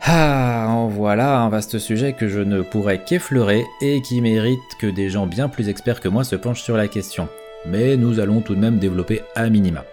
Ah, 0.00 0.66
en 0.68 0.86
voilà 0.88 1.40
un 1.40 1.48
vaste 1.48 1.78
sujet 1.78 2.12
que 2.12 2.28
je 2.28 2.40
ne 2.40 2.60
pourrais 2.60 3.04
qu'effleurer 3.04 3.64
et 3.80 4.02
qui 4.02 4.20
mérite 4.20 4.60
que 4.78 4.86
des 4.86 5.08
gens 5.08 5.26
bien 5.26 5.48
plus 5.48 5.68
experts 5.68 6.00
que 6.00 6.08
moi 6.08 6.24
se 6.24 6.36
penchent 6.36 6.62
sur 6.62 6.76
la 6.76 6.88
question. 6.88 7.28
mais 7.66 7.96
nous 7.96 8.20
allons 8.20 8.42
tout 8.42 8.54
de 8.54 8.60
même 8.60 8.78
développer 8.78 9.22
un 9.36 9.48
minima. 9.48 9.84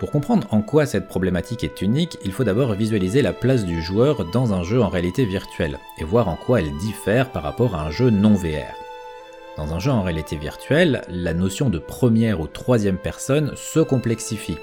Pour 0.00 0.10
comprendre 0.10 0.46
en 0.50 0.62
quoi 0.62 0.86
cette 0.86 1.08
problématique 1.08 1.62
est 1.62 1.82
unique, 1.82 2.16
il 2.24 2.32
faut 2.32 2.42
d'abord 2.42 2.72
visualiser 2.72 3.20
la 3.20 3.34
place 3.34 3.66
du 3.66 3.82
joueur 3.82 4.24
dans 4.24 4.54
un 4.54 4.62
jeu 4.62 4.80
en 4.80 4.88
réalité 4.88 5.26
virtuelle, 5.26 5.78
et 5.98 6.04
voir 6.04 6.28
en 6.28 6.36
quoi 6.36 6.62
elle 6.62 6.74
diffère 6.78 7.30
par 7.30 7.42
rapport 7.42 7.74
à 7.74 7.82
un 7.82 7.90
jeu 7.90 8.08
non 8.08 8.32
VR. 8.32 8.74
Dans 9.58 9.74
un 9.74 9.78
jeu 9.78 9.90
en 9.90 10.02
réalité 10.02 10.36
virtuelle, 10.36 11.02
la 11.10 11.34
notion 11.34 11.68
de 11.68 11.78
première 11.78 12.40
ou 12.40 12.46
troisième 12.46 12.96
personne 12.96 13.52
se 13.56 13.80
complexifie. 13.80 14.56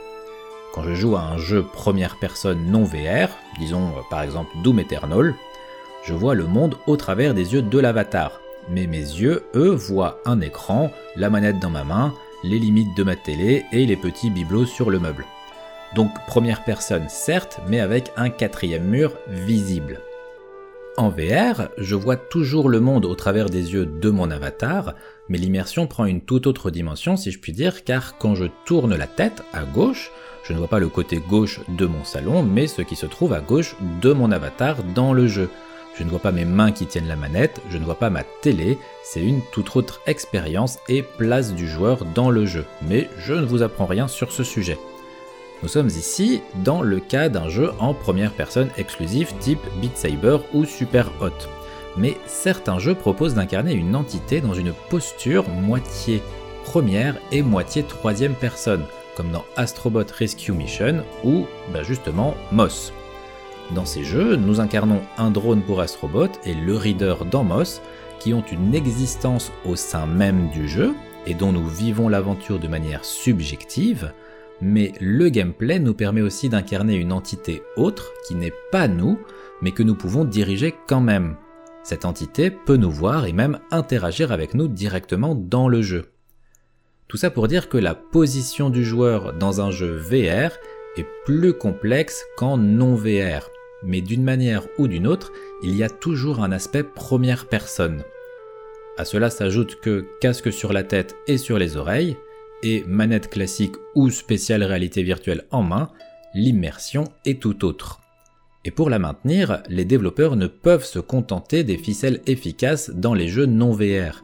Quand 0.73 0.81
je 0.81 0.95
joue 0.95 1.15
à 1.15 1.21
un 1.21 1.37
jeu 1.37 1.61
première 1.61 2.17
personne 2.17 2.71
non 2.71 2.83
VR, 2.83 3.29
disons 3.59 3.91
par 4.09 4.23
exemple 4.23 4.49
Doom 4.63 4.79
Eternal, 4.79 5.35
je 6.03 6.15
vois 6.15 6.33
le 6.33 6.47
monde 6.47 6.77
au 6.87 6.97
travers 6.97 7.35
des 7.35 7.53
yeux 7.53 7.61
de 7.61 7.79
l'avatar, 7.79 8.41
mais 8.71 8.87
mes 8.87 8.97
yeux, 8.97 9.43
eux, 9.53 9.69
voient 9.69 10.19
un 10.25 10.41
écran, 10.41 10.91
la 11.15 11.29
manette 11.29 11.59
dans 11.59 11.69
ma 11.69 11.83
main, 11.83 12.15
les 12.47 12.59
limites 12.59 12.95
de 12.95 13.03
ma 13.03 13.15
télé 13.15 13.65
et 13.71 13.85
les 13.85 13.97
petits 13.97 14.29
bibelots 14.29 14.65
sur 14.65 14.89
le 14.89 14.99
meuble. 14.99 15.25
Donc 15.95 16.11
première 16.27 16.63
personne 16.63 17.09
certes, 17.09 17.59
mais 17.67 17.79
avec 17.79 18.11
un 18.17 18.29
quatrième 18.29 18.85
mur 18.85 19.13
visible. 19.27 20.01
En 20.97 21.09
VR, 21.09 21.69
je 21.77 21.93
vois 21.93 22.17
toujours 22.17 22.69
le 22.69 22.79
monde 22.79 23.05
au 23.05 23.13
travers 23.13 23.51
des 23.51 23.73
yeux 23.73 23.85
de 23.85 24.09
mon 24.09 24.31
avatar, 24.31 24.95
mais 25.29 25.37
l'immersion 25.37 25.85
prend 25.85 26.05
une 26.05 26.21
toute 26.21 26.47
autre 26.47 26.71
dimension 26.71 27.15
si 27.15 27.29
je 27.29 27.39
puis 27.39 27.51
dire, 27.51 27.83
car 27.83 28.17
quand 28.17 28.33
je 28.33 28.45
tourne 28.65 28.95
la 28.95 29.05
tête 29.05 29.43
à 29.53 29.63
gauche, 29.63 30.11
je 30.43 30.53
ne 30.53 30.57
vois 30.57 30.67
pas 30.67 30.79
le 30.79 30.89
côté 30.89 31.17
gauche 31.17 31.59
de 31.67 31.85
mon 31.85 32.03
salon, 32.03 32.41
mais 32.41 32.67
ce 32.67 32.81
qui 32.81 32.95
se 32.95 33.05
trouve 33.05 33.33
à 33.33 33.41
gauche 33.41 33.75
de 34.01 34.11
mon 34.11 34.31
avatar 34.31 34.77
dans 34.95 35.13
le 35.13 35.27
jeu. 35.27 35.49
Je 35.97 36.03
ne 36.03 36.09
vois 36.09 36.19
pas 36.19 36.31
mes 36.31 36.45
mains 36.45 36.71
qui 36.71 36.85
tiennent 36.85 37.07
la 37.07 37.15
manette, 37.15 37.61
je 37.69 37.77
ne 37.77 37.85
vois 37.85 37.97
pas 37.97 38.11
ma 38.11 38.23
télé, 38.23 38.77
c'est 39.03 39.21
une 39.21 39.41
toute 39.51 39.75
autre 39.75 40.01
expérience 40.05 40.77
et 40.87 41.01
place 41.01 41.55
du 41.55 41.67
joueur 41.67 42.05
dans 42.05 42.29
le 42.29 42.45
jeu. 42.45 42.65
Mais 42.87 43.09
je 43.17 43.33
ne 43.33 43.45
vous 43.45 43.63
apprends 43.63 43.87
rien 43.87 44.07
sur 44.07 44.31
ce 44.31 44.43
sujet. 44.43 44.77
Nous 45.63 45.69
sommes 45.69 45.87
ici 45.87 46.41
dans 46.63 46.83
le 46.83 46.99
cas 46.99 47.29
d'un 47.29 47.49
jeu 47.49 47.71
en 47.79 47.95
première 47.95 48.31
personne 48.31 48.69
exclusif 48.77 49.33
type 49.39 49.65
Beat 49.81 49.97
Saber 49.97 50.37
ou 50.53 50.65
Super 50.65 51.11
Hot. 51.19 51.47
Mais 51.97 52.15
certains 52.27 52.77
jeux 52.77 52.93
proposent 52.93 53.33
d'incarner 53.33 53.73
une 53.73 53.95
entité 53.95 54.39
dans 54.39 54.53
une 54.53 54.73
posture 54.89 55.49
moitié 55.49 56.21
première 56.63 57.15
et 57.31 57.41
moitié 57.41 57.81
troisième 57.81 58.35
personne, 58.35 58.83
comme 59.15 59.31
dans 59.31 59.45
Astrobot 59.55 60.03
Rescue 60.15 60.51
Mission 60.51 61.03
ou 61.23 61.47
bah 61.73 61.81
justement 61.81 62.35
Moss. 62.51 62.93
Dans 63.75 63.85
ces 63.85 64.03
jeux, 64.03 64.37
nous 64.37 64.61
incarnons 64.61 65.01
un 65.17 65.29
drone 65.29 65.61
pour 65.61 65.81
Astrobot 65.81 66.29
et 66.45 66.53
le 66.53 66.75
Reader 66.75 67.15
dans 67.29 67.43
Moss, 67.43 67.81
qui 68.19 68.33
ont 68.33 68.43
une 68.51 68.73
existence 68.73 69.51
au 69.65 69.75
sein 69.75 70.05
même 70.05 70.49
du 70.49 70.69
jeu 70.69 70.93
et 71.25 71.33
dont 71.33 71.51
nous 71.51 71.67
vivons 71.67 72.07
l'aventure 72.07 72.59
de 72.59 72.67
manière 72.69 73.03
subjective, 73.03 74.13
mais 74.61 74.93
le 75.01 75.27
gameplay 75.29 75.79
nous 75.79 75.93
permet 75.93 76.21
aussi 76.21 76.47
d'incarner 76.47 76.95
une 76.95 77.11
entité 77.11 77.61
autre 77.75 78.13
qui 78.25 78.35
n'est 78.35 78.53
pas 78.71 78.87
nous, 78.87 79.19
mais 79.61 79.71
que 79.71 79.83
nous 79.83 79.95
pouvons 79.95 80.23
diriger 80.23 80.73
quand 80.87 81.01
même. 81.01 81.35
Cette 81.83 82.05
entité 82.05 82.49
peut 82.49 82.77
nous 82.77 82.91
voir 82.91 83.25
et 83.25 83.33
même 83.33 83.59
interagir 83.71 84.31
avec 84.31 84.53
nous 84.53 84.69
directement 84.69 85.35
dans 85.35 85.67
le 85.67 85.81
jeu. 85.81 86.11
Tout 87.07 87.17
ça 87.17 87.29
pour 87.29 87.47
dire 87.47 87.69
que 87.69 87.77
la 87.77 87.95
position 87.95 88.69
du 88.69 88.83
joueur 88.83 89.33
dans 89.33 89.61
un 89.61 89.71
jeu 89.71 89.95
VR 89.95 90.51
est 90.97 91.07
plus 91.25 91.53
complexe 91.53 92.23
qu'en 92.37 92.57
non 92.57 92.95
VR, 92.95 93.49
mais 93.83 94.01
d'une 94.01 94.23
manière 94.23 94.67
ou 94.77 94.87
d'une 94.87 95.07
autre, 95.07 95.31
il 95.63 95.75
y 95.75 95.83
a 95.83 95.89
toujours 95.89 96.43
un 96.43 96.51
aspect 96.51 96.83
première 96.83 97.47
personne. 97.47 98.03
À 98.97 99.05
cela 99.05 99.29
s'ajoute 99.29 99.79
que 99.79 100.05
casque 100.21 100.51
sur 100.51 100.73
la 100.73 100.83
tête 100.83 101.15
et 101.27 101.37
sur 101.37 101.59
les 101.59 101.77
oreilles, 101.77 102.17
et 102.63 102.83
manette 102.87 103.29
classique 103.29 103.75
ou 103.93 104.09
spéciale 104.09 104.63
réalité 104.63 105.03
virtuelle 105.03 105.45
en 105.51 105.61
main, 105.61 105.89
l'immersion 106.33 107.03
est 107.25 107.39
tout 107.39 107.65
autre. 107.65 108.01
Et 108.65 108.71
pour 108.71 108.89
la 108.89 108.99
maintenir, 108.99 109.61
les 109.69 109.85
développeurs 109.85 110.35
ne 110.35 110.47
peuvent 110.47 110.83
se 110.83 110.99
contenter 110.99 111.63
des 111.63 111.77
ficelles 111.77 112.21
efficaces 112.25 112.89
dans 112.89 113.13
les 113.13 113.27
jeux 113.27 113.45
non 113.45 113.71
VR. 113.71 114.23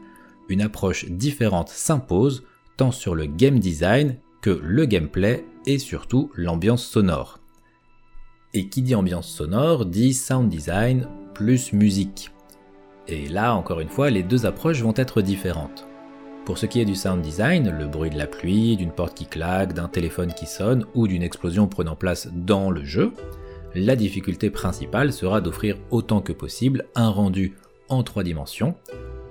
Une 0.49 0.61
approche 0.61 1.05
différente 1.05 1.69
s'impose, 1.69 2.43
tant 2.75 2.91
sur 2.91 3.15
le 3.15 3.25
game 3.25 3.59
design 3.59 4.17
que 4.41 4.59
le 4.61 4.85
gameplay 4.85 5.45
et 5.65 5.79
surtout 5.79 6.31
l'ambiance 6.35 6.85
sonore. 6.85 7.42
Et 8.55 8.67
qui 8.67 8.83
dit 8.83 8.93
ambiance 8.93 9.27
sonore 9.27 9.87
dit 9.87 10.13
sound 10.13 10.47
design 10.47 11.07
plus 11.33 11.73
musique. 11.73 12.31
Et 13.07 13.27
là, 13.27 13.55
encore 13.55 13.79
une 13.79 13.89
fois, 13.89 14.11
les 14.11 14.21
deux 14.21 14.45
approches 14.45 14.81
vont 14.81 14.93
être 14.95 15.23
différentes. 15.23 15.87
Pour 16.45 16.59
ce 16.59 16.67
qui 16.67 16.79
est 16.79 16.85
du 16.85 16.93
sound 16.93 17.21
design, 17.21 17.75
le 17.75 17.87
bruit 17.87 18.11
de 18.11 18.17
la 18.17 18.27
pluie, 18.27 18.77
d'une 18.77 18.91
porte 18.91 19.17
qui 19.17 19.25
claque, 19.25 19.73
d'un 19.73 19.87
téléphone 19.87 20.33
qui 20.33 20.45
sonne 20.45 20.85
ou 20.93 21.07
d'une 21.07 21.23
explosion 21.23 21.67
prenant 21.67 21.95
place 21.95 22.29
dans 22.31 22.69
le 22.69 22.83
jeu, 22.83 23.13
la 23.73 23.95
difficulté 23.95 24.51
principale 24.51 25.13
sera 25.13 25.41
d'offrir 25.41 25.77
autant 25.89 26.21
que 26.21 26.33
possible 26.33 26.85
un 26.93 27.09
rendu 27.09 27.55
en 27.89 28.03
trois 28.03 28.23
dimensions, 28.23 28.75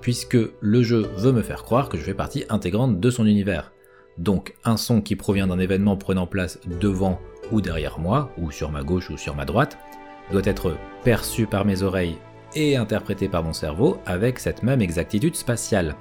puisque 0.01 0.37
le 0.59 0.83
jeu 0.83 1.07
veut 1.15 1.31
me 1.31 1.43
faire 1.43 1.63
croire 1.63 1.87
que 1.87 1.97
je 1.97 2.03
fais 2.03 2.13
partie 2.13 2.43
intégrante 2.49 2.99
de 2.99 3.09
son 3.09 3.25
univers. 3.25 3.71
Donc 4.17 4.55
un 4.65 4.75
son 4.75 5.01
qui 5.01 5.15
provient 5.15 5.47
d'un 5.47 5.59
événement 5.59 5.95
prenant 5.95 6.27
place 6.27 6.59
devant 6.81 7.19
ou 7.51 7.61
derrière 7.61 7.99
moi, 7.99 8.31
ou 8.37 8.51
sur 8.51 8.71
ma 8.71 8.83
gauche 8.83 9.09
ou 9.09 9.17
sur 9.17 9.35
ma 9.35 9.45
droite, 9.45 9.77
doit 10.31 10.41
être 10.45 10.75
perçu 11.03 11.45
par 11.45 11.65
mes 11.65 11.83
oreilles 11.83 12.17
et 12.55 12.77
interprété 12.77 13.27
par 13.27 13.43
mon 13.43 13.53
cerveau 13.53 13.97
avec 14.05 14.39
cette 14.39 14.63
même 14.63 14.81
exactitude 14.81 15.35
spatiale. 15.35 15.95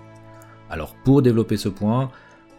Alors 0.70 0.94
pour 1.05 1.22
développer 1.22 1.57
ce 1.57 1.68
point, 1.68 2.11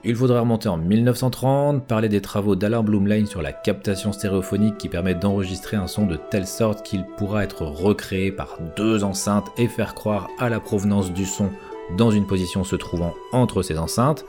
il 0.06 0.16
faudra 0.16 0.42
remonter 0.42 0.68
en 0.68 0.78
1930, 0.78 1.88
parler 1.88 2.10
des 2.10 2.20
travaux 2.20 2.58
d'Alain 2.58 2.84
Blumlein 2.84 3.26
sur 3.26 3.42
la 3.42 3.54
captation 3.54 4.12
stéréophonique 4.12 4.78
qui 4.78 4.90
permet 4.90 5.16
d'enregistrer 5.16 5.78
un 5.78 5.88
son 5.88 6.06
de 6.06 6.18
telle 6.18 6.46
sorte 6.46 6.84
qu'il 6.84 7.06
pourra 7.18 7.44
être 7.44 7.62
recréé 7.64 8.32
par 8.32 8.58
deux 8.76 9.06
enceintes 9.06 9.50
et 9.58 9.70
faire 9.70 9.96
croire 9.96 10.28
à 10.40 10.50
la 10.50 10.60
provenance 10.60 11.14
du 11.14 11.26
son 11.26 11.50
dans 11.98 12.12
une 12.12 12.28
position 12.28 12.66
se 12.66 12.76
trouvant 12.76 13.14
entre 13.32 13.62
ces 13.62 13.80
enceintes, 13.80 14.26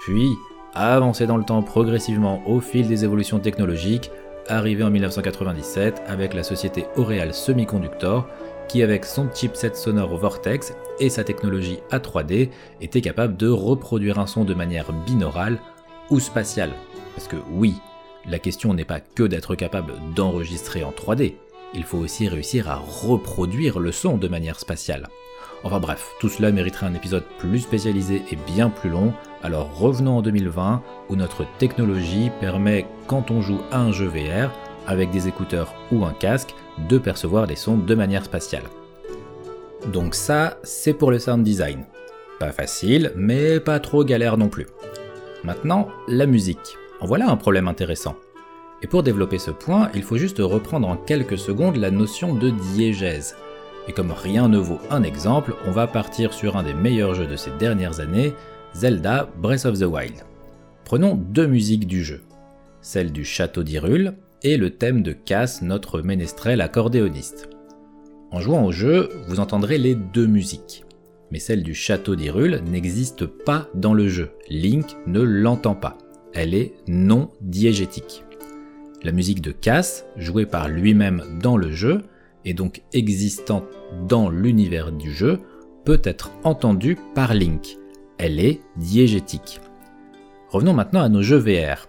puis 0.00 0.30
avancer 0.74 1.26
dans 1.26 1.36
le 1.36 1.44
temps 1.44 1.62
progressivement 1.62 2.42
au 2.46 2.60
fil 2.60 2.88
des 2.88 3.04
évolutions 3.04 3.38
technologiques, 3.38 4.10
arrivé 4.48 4.82
en 4.82 4.90
1997 4.90 6.02
avec 6.06 6.34
la 6.34 6.42
société 6.42 6.86
Aureal 6.96 7.34
Semiconductor 7.34 8.26
qui 8.68 8.82
avec 8.82 9.04
son 9.04 9.28
chipset 9.34 9.74
sonore 9.74 10.16
Vortex 10.16 10.74
et 11.00 11.08
sa 11.08 11.24
technologie 11.24 11.78
A3D 11.90 12.50
était 12.80 13.00
capable 13.00 13.36
de 13.36 13.48
reproduire 13.48 14.18
un 14.18 14.26
son 14.26 14.44
de 14.44 14.54
manière 14.54 14.92
binaurale 14.92 15.58
ou 16.10 16.20
spatiale. 16.20 16.72
Parce 17.14 17.28
que 17.28 17.36
oui, 17.50 17.74
la 18.26 18.38
question 18.38 18.74
n'est 18.74 18.84
pas 18.84 19.00
que 19.00 19.22
d'être 19.22 19.54
capable 19.54 19.94
d'enregistrer 20.14 20.84
en 20.84 20.90
3D, 20.90 21.34
il 21.74 21.82
faut 21.82 21.98
aussi 21.98 22.28
réussir 22.28 22.70
à 22.70 22.76
reproduire 22.76 23.78
le 23.78 23.92
son 23.92 24.16
de 24.16 24.28
manière 24.28 24.60
spatiale. 24.60 25.08
Enfin 25.64 25.80
bref, 25.80 26.12
tout 26.20 26.28
cela 26.28 26.52
mériterait 26.52 26.86
un 26.86 26.94
épisode 26.94 27.24
plus 27.38 27.60
spécialisé 27.60 28.22
et 28.30 28.36
bien 28.36 28.70
plus 28.70 28.90
long, 28.90 29.12
alors 29.42 29.76
revenons 29.76 30.18
en 30.18 30.22
2020 30.22 30.82
où 31.08 31.16
notre 31.16 31.44
technologie 31.58 32.30
permet, 32.40 32.86
quand 33.06 33.30
on 33.30 33.40
joue 33.40 33.60
à 33.72 33.80
un 33.80 33.92
jeu 33.92 34.06
VR, 34.06 34.50
avec 34.86 35.10
des 35.10 35.28
écouteurs 35.28 35.74
ou 35.92 36.04
un 36.04 36.12
casque, 36.12 36.54
de 36.88 36.98
percevoir 36.98 37.46
des 37.46 37.56
sons 37.56 37.76
de 37.76 37.94
manière 37.94 38.24
spatiale. 38.24 38.62
Donc 39.92 40.14
ça, 40.14 40.58
c'est 40.62 40.94
pour 40.94 41.10
le 41.10 41.18
sound 41.18 41.42
design. 41.42 41.84
Pas 42.38 42.52
facile, 42.52 43.12
mais 43.16 43.58
pas 43.58 43.80
trop 43.80 44.04
galère 44.04 44.38
non 44.38 44.48
plus. 44.48 44.66
Maintenant, 45.44 45.88
la 46.08 46.26
musique. 46.26 46.76
En 47.00 47.06
voilà 47.06 47.28
un 47.28 47.36
problème 47.36 47.68
intéressant. 47.68 48.16
Et 48.82 48.86
pour 48.86 49.02
développer 49.02 49.38
ce 49.38 49.50
point, 49.50 49.90
il 49.94 50.02
faut 50.02 50.16
juste 50.16 50.38
reprendre 50.38 50.88
en 50.88 50.96
quelques 50.96 51.38
secondes 51.38 51.76
la 51.76 51.90
notion 51.90 52.34
de 52.34 52.50
diégèse. 52.50 53.34
Et 53.88 53.92
comme 53.92 54.12
rien 54.12 54.48
ne 54.48 54.58
vaut 54.58 54.80
un 54.90 55.02
exemple, 55.02 55.54
on 55.66 55.70
va 55.70 55.86
partir 55.86 56.34
sur 56.34 56.56
un 56.56 56.62
des 56.62 56.74
meilleurs 56.74 57.14
jeux 57.14 57.26
de 57.26 57.36
ces 57.36 57.50
dernières 57.58 58.00
années, 58.00 58.34
Zelda 58.74 59.30
Breath 59.40 59.64
of 59.64 59.78
the 59.78 59.84
Wild. 59.84 60.24
Prenons 60.84 61.14
deux 61.14 61.46
musiques 61.46 61.86
du 61.86 62.04
jeu. 62.04 62.20
Celle 62.82 63.12
du 63.12 63.24
château 63.24 63.62
d'Hyrule 63.62 64.14
et 64.42 64.58
le 64.58 64.70
thème 64.70 65.02
de 65.02 65.12
Cass, 65.12 65.62
notre 65.62 66.02
ménestrel 66.02 66.60
accordéoniste. 66.60 67.48
En 68.30 68.40
jouant 68.40 68.66
au 68.66 68.72
jeu, 68.72 69.08
vous 69.26 69.40
entendrez 69.40 69.78
les 69.78 69.94
deux 69.94 70.26
musiques. 70.26 70.84
Mais 71.30 71.38
celle 71.38 71.62
du 71.62 71.74
château 71.74 72.14
d'Hyrule 72.14 72.62
n'existe 72.66 73.24
pas 73.24 73.68
dans 73.74 73.94
le 73.94 74.08
jeu. 74.08 74.30
Link 74.50 74.96
ne 75.06 75.20
l'entend 75.20 75.74
pas. 75.74 75.96
Elle 76.34 76.54
est 76.54 76.74
non 76.86 77.30
diégétique. 77.40 78.22
La 79.02 79.12
musique 79.12 79.40
de 79.40 79.52
Cass, 79.52 80.04
jouée 80.16 80.46
par 80.46 80.68
lui-même 80.68 81.22
dans 81.42 81.56
le 81.56 81.72
jeu, 81.72 82.02
et 82.48 82.54
donc 82.54 82.82
existante 82.94 83.64
dans 84.08 84.30
l'univers 84.30 84.90
du 84.90 85.12
jeu, 85.12 85.40
peut 85.84 86.00
être 86.02 86.30
entendue 86.44 86.96
par 87.14 87.34
Link. 87.34 87.76
Elle 88.16 88.40
est 88.40 88.60
diégétique. 88.76 89.60
Revenons 90.48 90.72
maintenant 90.72 91.02
à 91.02 91.10
nos 91.10 91.22
jeux 91.22 91.36
VR. 91.36 91.88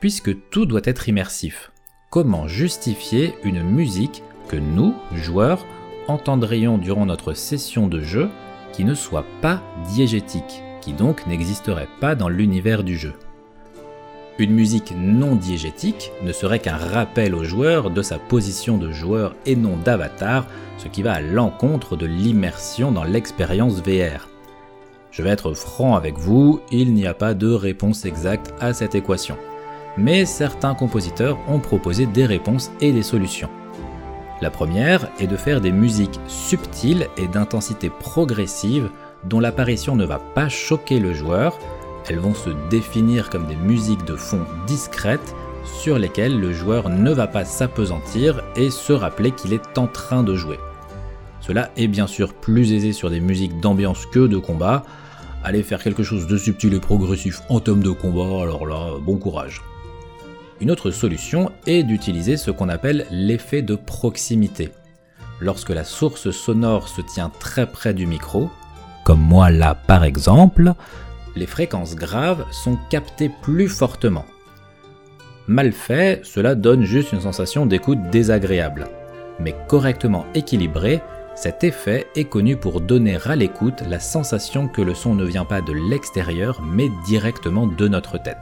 Puisque 0.00 0.48
tout 0.48 0.64
doit 0.64 0.80
être 0.84 1.10
immersif, 1.10 1.70
comment 2.08 2.48
justifier 2.48 3.34
une 3.44 3.62
musique 3.62 4.22
que 4.48 4.56
nous, 4.56 4.94
joueurs, 5.14 5.66
entendrions 6.08 6.78
durant 6.78 7.04
notre 7.04 7.34
session 7.34 7.86
de 7.86 8.00
jeu 8.00 8.30
qui 8.72 8.84
ne 8.84 8.94
soit 8.94 9.26
pas 9.42 9.62
diégétique 9.92 10.62
qui 10.80 10.94
donc 10.94 11.26
n'existerait 11.26 11.88
pas 12.00 12.14
dans 12.14 12.30
l'univers 12.30 12.84
du 12.84 12.96
jeu? 12.96 13.12
Une 14.38 14.52
musique 14.52 14.94
non 14.96 15.34
diégétique 15.34 16.12
ne 16.22 16.32
serait 16.32 16.60
qu'un 16.60 16.76
rappel 16.76 17.34
au 17.34 17.44
joueur 17.44 17.90
de 17.90 18.00
sa 18.00 18.18
position 18.18 18.78
de 18.78 18.90
joueur 18.90 19.34
et 19.44 19.56
non 19.56 19.76
d'avatar, 19.76 20.46
ce 20.78 20.88
qui 20.88 21.02
va 21.02 21.12
à 21.12 21.20
l'encontre 21.20 21.96
de 21.96 22.06
l'immersion 22.06 22.90
dans 22.90 23.04
l'expérience 23.04 23.82
VR. 23.82 24.28
Je 25.10 25.22
vais 25.22 25.30
être 25.30 25.52
franc 25.52 25.96
avec 25.96 26.16
vous, 26.16 26.60
il 26.70 26.94
n'y 26.94 27.06
a 27.06 27.14
pas 27.14 27.34
de 27.34 27.52
réponse 27.52 28.04
exacte 28.04 28.54
à 28.60 28.72
cette 28.72 28.94
équation. 28.94 29.36
Mais 29.96 30.24
certains 30.24 30.74
compositeurs 30.74 31.38
ont 31.48 31.58
proposé 31.58 32.06
des 32.06 32.24
réponses 32.24 32.70
et 32.80 32.92
des 32.92 33.02
solutions. 33.02 33.50
La 34.40 34.50
première 34.50 35.10
est 35.18 35.26
de 35.26 35.36
faire 35.36 35.60
des 35.60 35.72
musiques 35.72 36.20
subtiles 36.26 37.08
et 37.18 37.26
d'intensité 37.26 37.90
progressive 37.90 38.88
dont 39.24 39.40
l'apparition 39.40 39.96
ne 39.96 40.06
va 40.06 40.18
pas 40.18 40.48
choquer 40.48 40.98
le 40.98 41.12
joueur, 41.12 41.58
elles 42.08 42.18
vont 42.18 42.34
se 42.34 42.50
définir 42.70 43.30
comme 43.30 43.46
des 43.46 43.56
musiques 43.56 44.04
de 44.04 44.16
fond 44.16 44.44
discrètes 44.66 45.34
sur 45.64 45.98
lesquelles 45.98 46.38
le 46.38 46.52
joueur 46.52 46.88
ne 46.88 47.12
va 47.12 47.26
pas 47.26 47.44
s'apesantir 47.44 48.42
et 48.56 48.70
se 48.70 48.92
rappeler 48.92 49.32
qu'il 49.32 49.52
est 49.52 49.78
en 49.78 49.86
train 49.86 50.22
de 50.22 50.34
jouer. 50.34 50.58
Cela 51.40 51.70
est 51.76 51.88
bien 51.88 52.06
sûr 52.06 52.34
plus 52.34 52.72
aisé 52.72 52.92
sur 52.92 53.10
des 53.10 53.20
musiques 53.20 53.60
d'ambiance 53.60 54.06
que 54.06 54.26
de 54.26 54.38
combat. 54.38 54.84
Allez 55.42 55.62
faire 55.62 55.82
quelque 55.82 56.02
chose 56.02 56.26
de 56.26 56.36
subtil 56.36 56.74
et 56.74 56.80
progressif 56.80 57.40
en 57.48 57.60
tome 57.60 57.82
de 57.82 57.90
combat, 57.90 58.42
alors 58.42 58.66
là, 58.66 58.98
bon 59.00 59.16
courage. 59.16 59.62
Une 60.60 60.70
autre 60.70 60.90
solution 60.90 61.50
est 61.66 61.82
d'utiliser 61.82 62.36
ce 62.36 62.50
qu'on 62.50 62.68
appelle 62.68 63.06
l'effet 63.10 63.62
de 63.62 63.74
proximité. 63.74 64.70
Lorsque 65.40 65.70
la 65.70 65.84
source 65.84 66.30
sonore 66.30 66.88
se 66.88 67.00
tient 67.00 67.32
très 67.40 67.64
près 67.66 67.94
du 67.94 68.06
micro, 68.06 68.50
comme 69.04 69.20
moi 69.20 69.50
là 69.50 69.74
par 69.74 70.04
exemple, 70.04 70.74
les 71.36 71.46
fréquences 71.46 71.94
graves 71.94 72.44
sont 72.50 72.78
captées 72.90 73.30
plus 73.42 73.68
fortement. 73.68 74.26
Mal 75.46 75.72
fait, 75.72 76.20
cela 76.24 76.54
donne 76.54 76.84
juste 76.84 77.12
une 77.12 77.20
sensation 77.20 77.66
d'écoute 77.66 77.98
désagréable. 78.10 78.88
Mais 79.40 79.54
correctement 79.68 80.26
équilibré, 80.34 81.00
cet 81.34 81.64
effet 81.64 82.06
est 82.14 82.24
connu 82.24 82.56
pour 82.56 82.80
donner 82.80 83.18
à 83.24 83.34
l'écoute 83.34 83.82
la 83.88 83.98
sensation 83.98 84.68
que 84.68 84.82
le 84.82 84.94
son 84.94 85.14
ne 85.14 85.24
vient 85.24 85.44
pas 85.44 85.60
de 85.60 85.72
l'extérieur 85.72 86.60
mais 86.62 86.90
directement 87.06 87.66
de 87.66 87.88
notre 87.88 88.22
tête. 88.22 88.36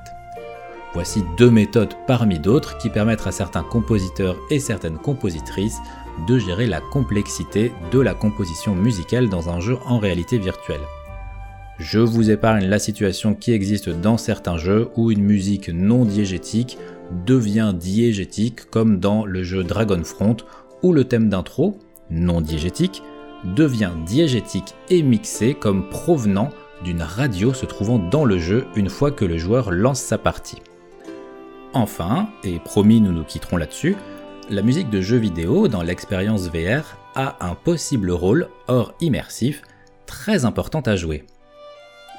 Voici 0.95 1.23
deux 1.37 1.51
méthodes 1.51 1.95
parmi 2.07 2.39
d'autres 2.39 2.77
qui 2.79 2.91
permettent 2.91 3.27
à 3.27 3.33
certains 3.33 3.63
compositeurs 3.63 4.37
et 4.51 4.59
certaines 4.59 4.99
compositrices 4.99 5.79
de 6.27 6.39
gérer 6.39 6.67
la 6.67 6.81
complexité 6.81 7.73
de 7.93 8.01
la 8.01 8.15
composition 8.15 8.75
musicale 8.75 9.29
dans 9.29 9.49
un 9.49 9.61
jeu 9.61 9.79
en 9.87 9.99
réalité 9.99 10.39
virtuelle. 10.39 10.81
Je 11.79 12.01
vous 12.01 12.31
épargne 12.31 12.67
la 12.67 12.81
situation 12.81 13.35
qui 13.35 13.53
existe 13.53 13.89
dans 13.89 14.17
certains 14.17 14.59
jeux 14.59 14.89
où 14.97 15.13
une 15.13 15.23
musique 15.23 15.69
non 15.69 16.05
diégétique 16.05 16.77
devient 17.25 17.73
diégétique 17.73 18.69
comme 18.69 18.99
dans 18.99 19.25
le 19.25 19.45
jeu 19.45 19.63
Dragonfront 19.63 20.39
où 20.83 20.93
le 20.93 21.05
thème 21.05 21.29
d'intro, 21.29 21.79
non 22.11 22.41
diégétique, 22.41 23.05
devient 23.57 23.93
diégétique 24.05 24.75
et 24.91 25.05
mixé 25.05 25.55
comme 25.55 25.89
provenant 25.89 26.49
d'une 26.83 27.03
radio 27.03 27.55
se 27.55 27.65
trouvant 27.65 28.01
dans 28.01 28.25
le 28.25 28.39
jeu 28.39 28.67
une 28.75 28.91
fois 28.91 29.13
que 29.13 29.25
le 29.25 29.39
joueur 29.39 29.71
lance 29.71 30.01
sa 30.01 30.19
partie. 30.19 30.61
Enfin, 31.75 32.29
et 32.43 32.59
promis 32.59 33.01
nous 33.01 33.13
nous 33.13 33.25
quitterons 33.25 33.57
là-dessus, 33.57 33.95
la 34.51 34.63
musique 34.63 34.91
de 34.91 35.01
jeux 35.01 35.19
vidéo 35.19 35.69
dans 35.69 35.83
l'expérience 35.83 36.49
VR 36.49 36.97
a 37.15 37.37
un 37.41 37.55
possible 37.55 38.11
rôle, 38.11 38.49
hors 38.67 38.95
immersif, 39.01 39.63
très 40.07 40.45
important 40.45 40.81
à 40.81 40.97
jouer. 40.97 41.25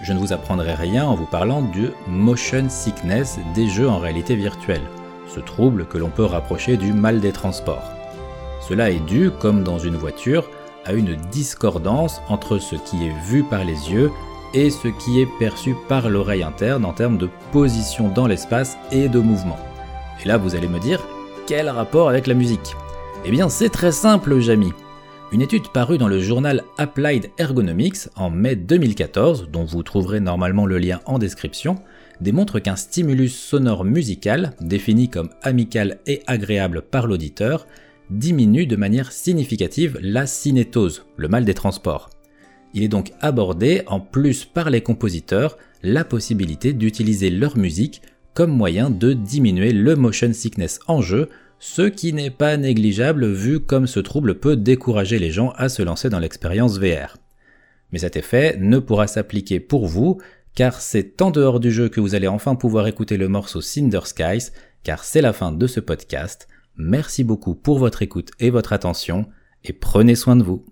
Je 0.01 0.13
ne 0.13 0.19
vous 0.19 0.31
apprendrai 0.31 0.73
rien 0.73 1.05
en 1.05 1.15
vous 1.15 1.25
parlant 1.25 1.61
du 1.61 1.89
motion 2.07 2.69
sickness 2.69 3.37
des 3.53 3.67
jeux 3.67 3.89
en 3.89 3.99
réalité 3.99 4.35
virtuelle, 4.35 4.81
ce 5.27 5.41
trouble 5.41 5.85
que 5.85 5.97
l'on 5.97 6.09
peut 6.09 6.23
rapprocher 6.23 6.77
du 6.77 6.93
mal 6.93 7.19
des 7.19 7.33
transports. 7.33 7.91
Cela 8.67 8.91
est 8.91 9.05
dû, 9.05 9.29
comme 9.39 9.63
dans 9.63 9.79
une 9.79 9.97
voiture, 9.97 10.49
à 10.85 10.93
une 10.93 11.15
discordance 11.15 12.21
entre 12.29 12.59
ce 12.59 12.75
qui 12.75 13.07
est 13.07 13.27
vu 13.27 13.43
par 13.43 13.65
les 13.65 13.91
yeux 13.91 14.09
et 14.53 14.69
ce 14.69 14.87
qui 14.87 15.19
est 15.19 15.27
perçu 15.37 15.75
par 15.89 16.09
l'oreille 16.09 16.43
interne 16.43 16.85
en 16.85 16.93
termes 16.93 17.17
de 17.17 17.29
position 17.51 18.07
dans 18.07 18.25
l'espace 18.25 18.77
et 18.91 19.09
de 19.09 19.19
mouvement. 19.19 19.59
Et 20.23 20.27
là, 20.27 20.37
vous 20.37 20.55
allez 20.55 20.67
me 20.67 20.79
dire, 20.79 21.03
quel 21.45 21.69
rapport 21.69 22.09
avec 22.09 22.25
la 22.25 22.33
musique? 22.33 22.75
Eh 23.25 23.31
bien, 23.31 23.49
c'est 23.49 23.69
très 23.69 23.91
simple, 23.91 24.39
Jamy. 24.39 24.73
Une 25.31 25.43
étude 25.43 25.67
parue 25.71 25.99
dans 25.99 26.07
le 26.07 26.19
journal 26.19 26.63
Applied 26.79 27.29
Ergonomics 27.37 28.07
en 28.15 28.31
mai 28.31 28.55
2014, 28.55 29.49
dont 29.51 29.63
vous 29.63 29.83
trouverez 29.83 30.19
normalement 30.19 30.65
le 30.65 30.79
lien 30.79 31.01
en 31.05 31.19
description, 31.19 31.75
démontre 32.19 32.57
qu'un 32.57 32.75
stimulus 32.75 33.35
sonore 33.35 33.85
musical, 33.85 34.53
défini 34.59 35.07
comme 35.07 35.29
amical 35.43 35.99
et 36.07 36.23
agréable 36.25 36.81
par 36.81 37.05
l'auditeur, 37.05 37.67
diminue 38.09 38.65
de 38.65 38.75
manière 38.75 39.11
significative 39.11 39.99
la 40.01 40.25
cinétose, 40.25 41.05
le 41.15 41.27
mal 41.27 41.45
des 41.45 41.53
transports. 41.53 42.09
Il 42.73 42.81
est 42.81 42.87
donc 42.87 43.11
abordé 43.21 43.83
en 43.85 43.99
plus 43.99 44.45
par 44.45 44.71
les 44.71 44.81
compositeurs 44.81 45.59
la 45.83 46.03
possibilité 46.05 46.73
d'utiliser 46.73 47.29
leur 47.29 47.55
musique 47.55 48.01
comme 48.33 48.51
moyen 48.51 48.89
de 48.89 49.13
diminuer 49.13 49.73
le 49.73 49.95
motion 49.95 50.33
sickness 50.33 50.79
en 50.87 51.01
jeu, 51.01 51.29
ce 51.59 51.81
qui 51.81 52.13
n'est 52.13 52.29
pas 52.29 52.55
négligeable 52.55 53.29
vu 53.31 53.59
comme 53.59 53.85
ce 53.85 53.99
trouble 53.99 54.39
peut 54.39 54.55
décourager 54.55 55.19
les 55.19 55.31
gens 55.31 55.51
à 55.57 55.67
se 55.67 55.81
lancer 55.81 56.09
dans 56.09 56.19
l'expérience 56.19 56.79
VR. 56.79 57.17
Mais 57.91 57.99
cet 57.99 58.15
effet 58.15 58.57
ne 58.59 58.79
pourra 58.79 59.07
s'appliquer 59.07 59.59
pour 59.59 59.85
vous, 59.85 60.19
car 60.55 60.79
c'est 60.79 61.21
en 61.21 61.31
dehors 61.31 61.59
du 61.59 61.71
jeu 61.71 61.89
que 61.89 61.99
vous 61.99 62.15
allez 62.15 62.27
enfin 62.27 62.55
pouvoir 62.55 62.87
écouter 62.87 63.17
le 63.17 63.27
morceau 63.27 63.61
Cinder 63.61 64.01
Skies, 64.05 64.51
car 64.83 65.03
c'est 65.03 65.21
la 65.21 65.33
fin 65.33 65.51
de 65.51 65.67
ce 65.67 65.79
podcast. 65.79 66.47
Merci 66.77 67.23
beaucoup 67.23 67.55
pour 67.55 67.77
votre 67.77 68.01
écoute 68.01 68.31
et 68.39 68.49
votre 68.49 68.71
attention, 68.71 69.25
et 69.65 69.73
prenez 69.73 70.15
soin 70.15 70.37
de 70.37 70.43
vous. 70.43 70.65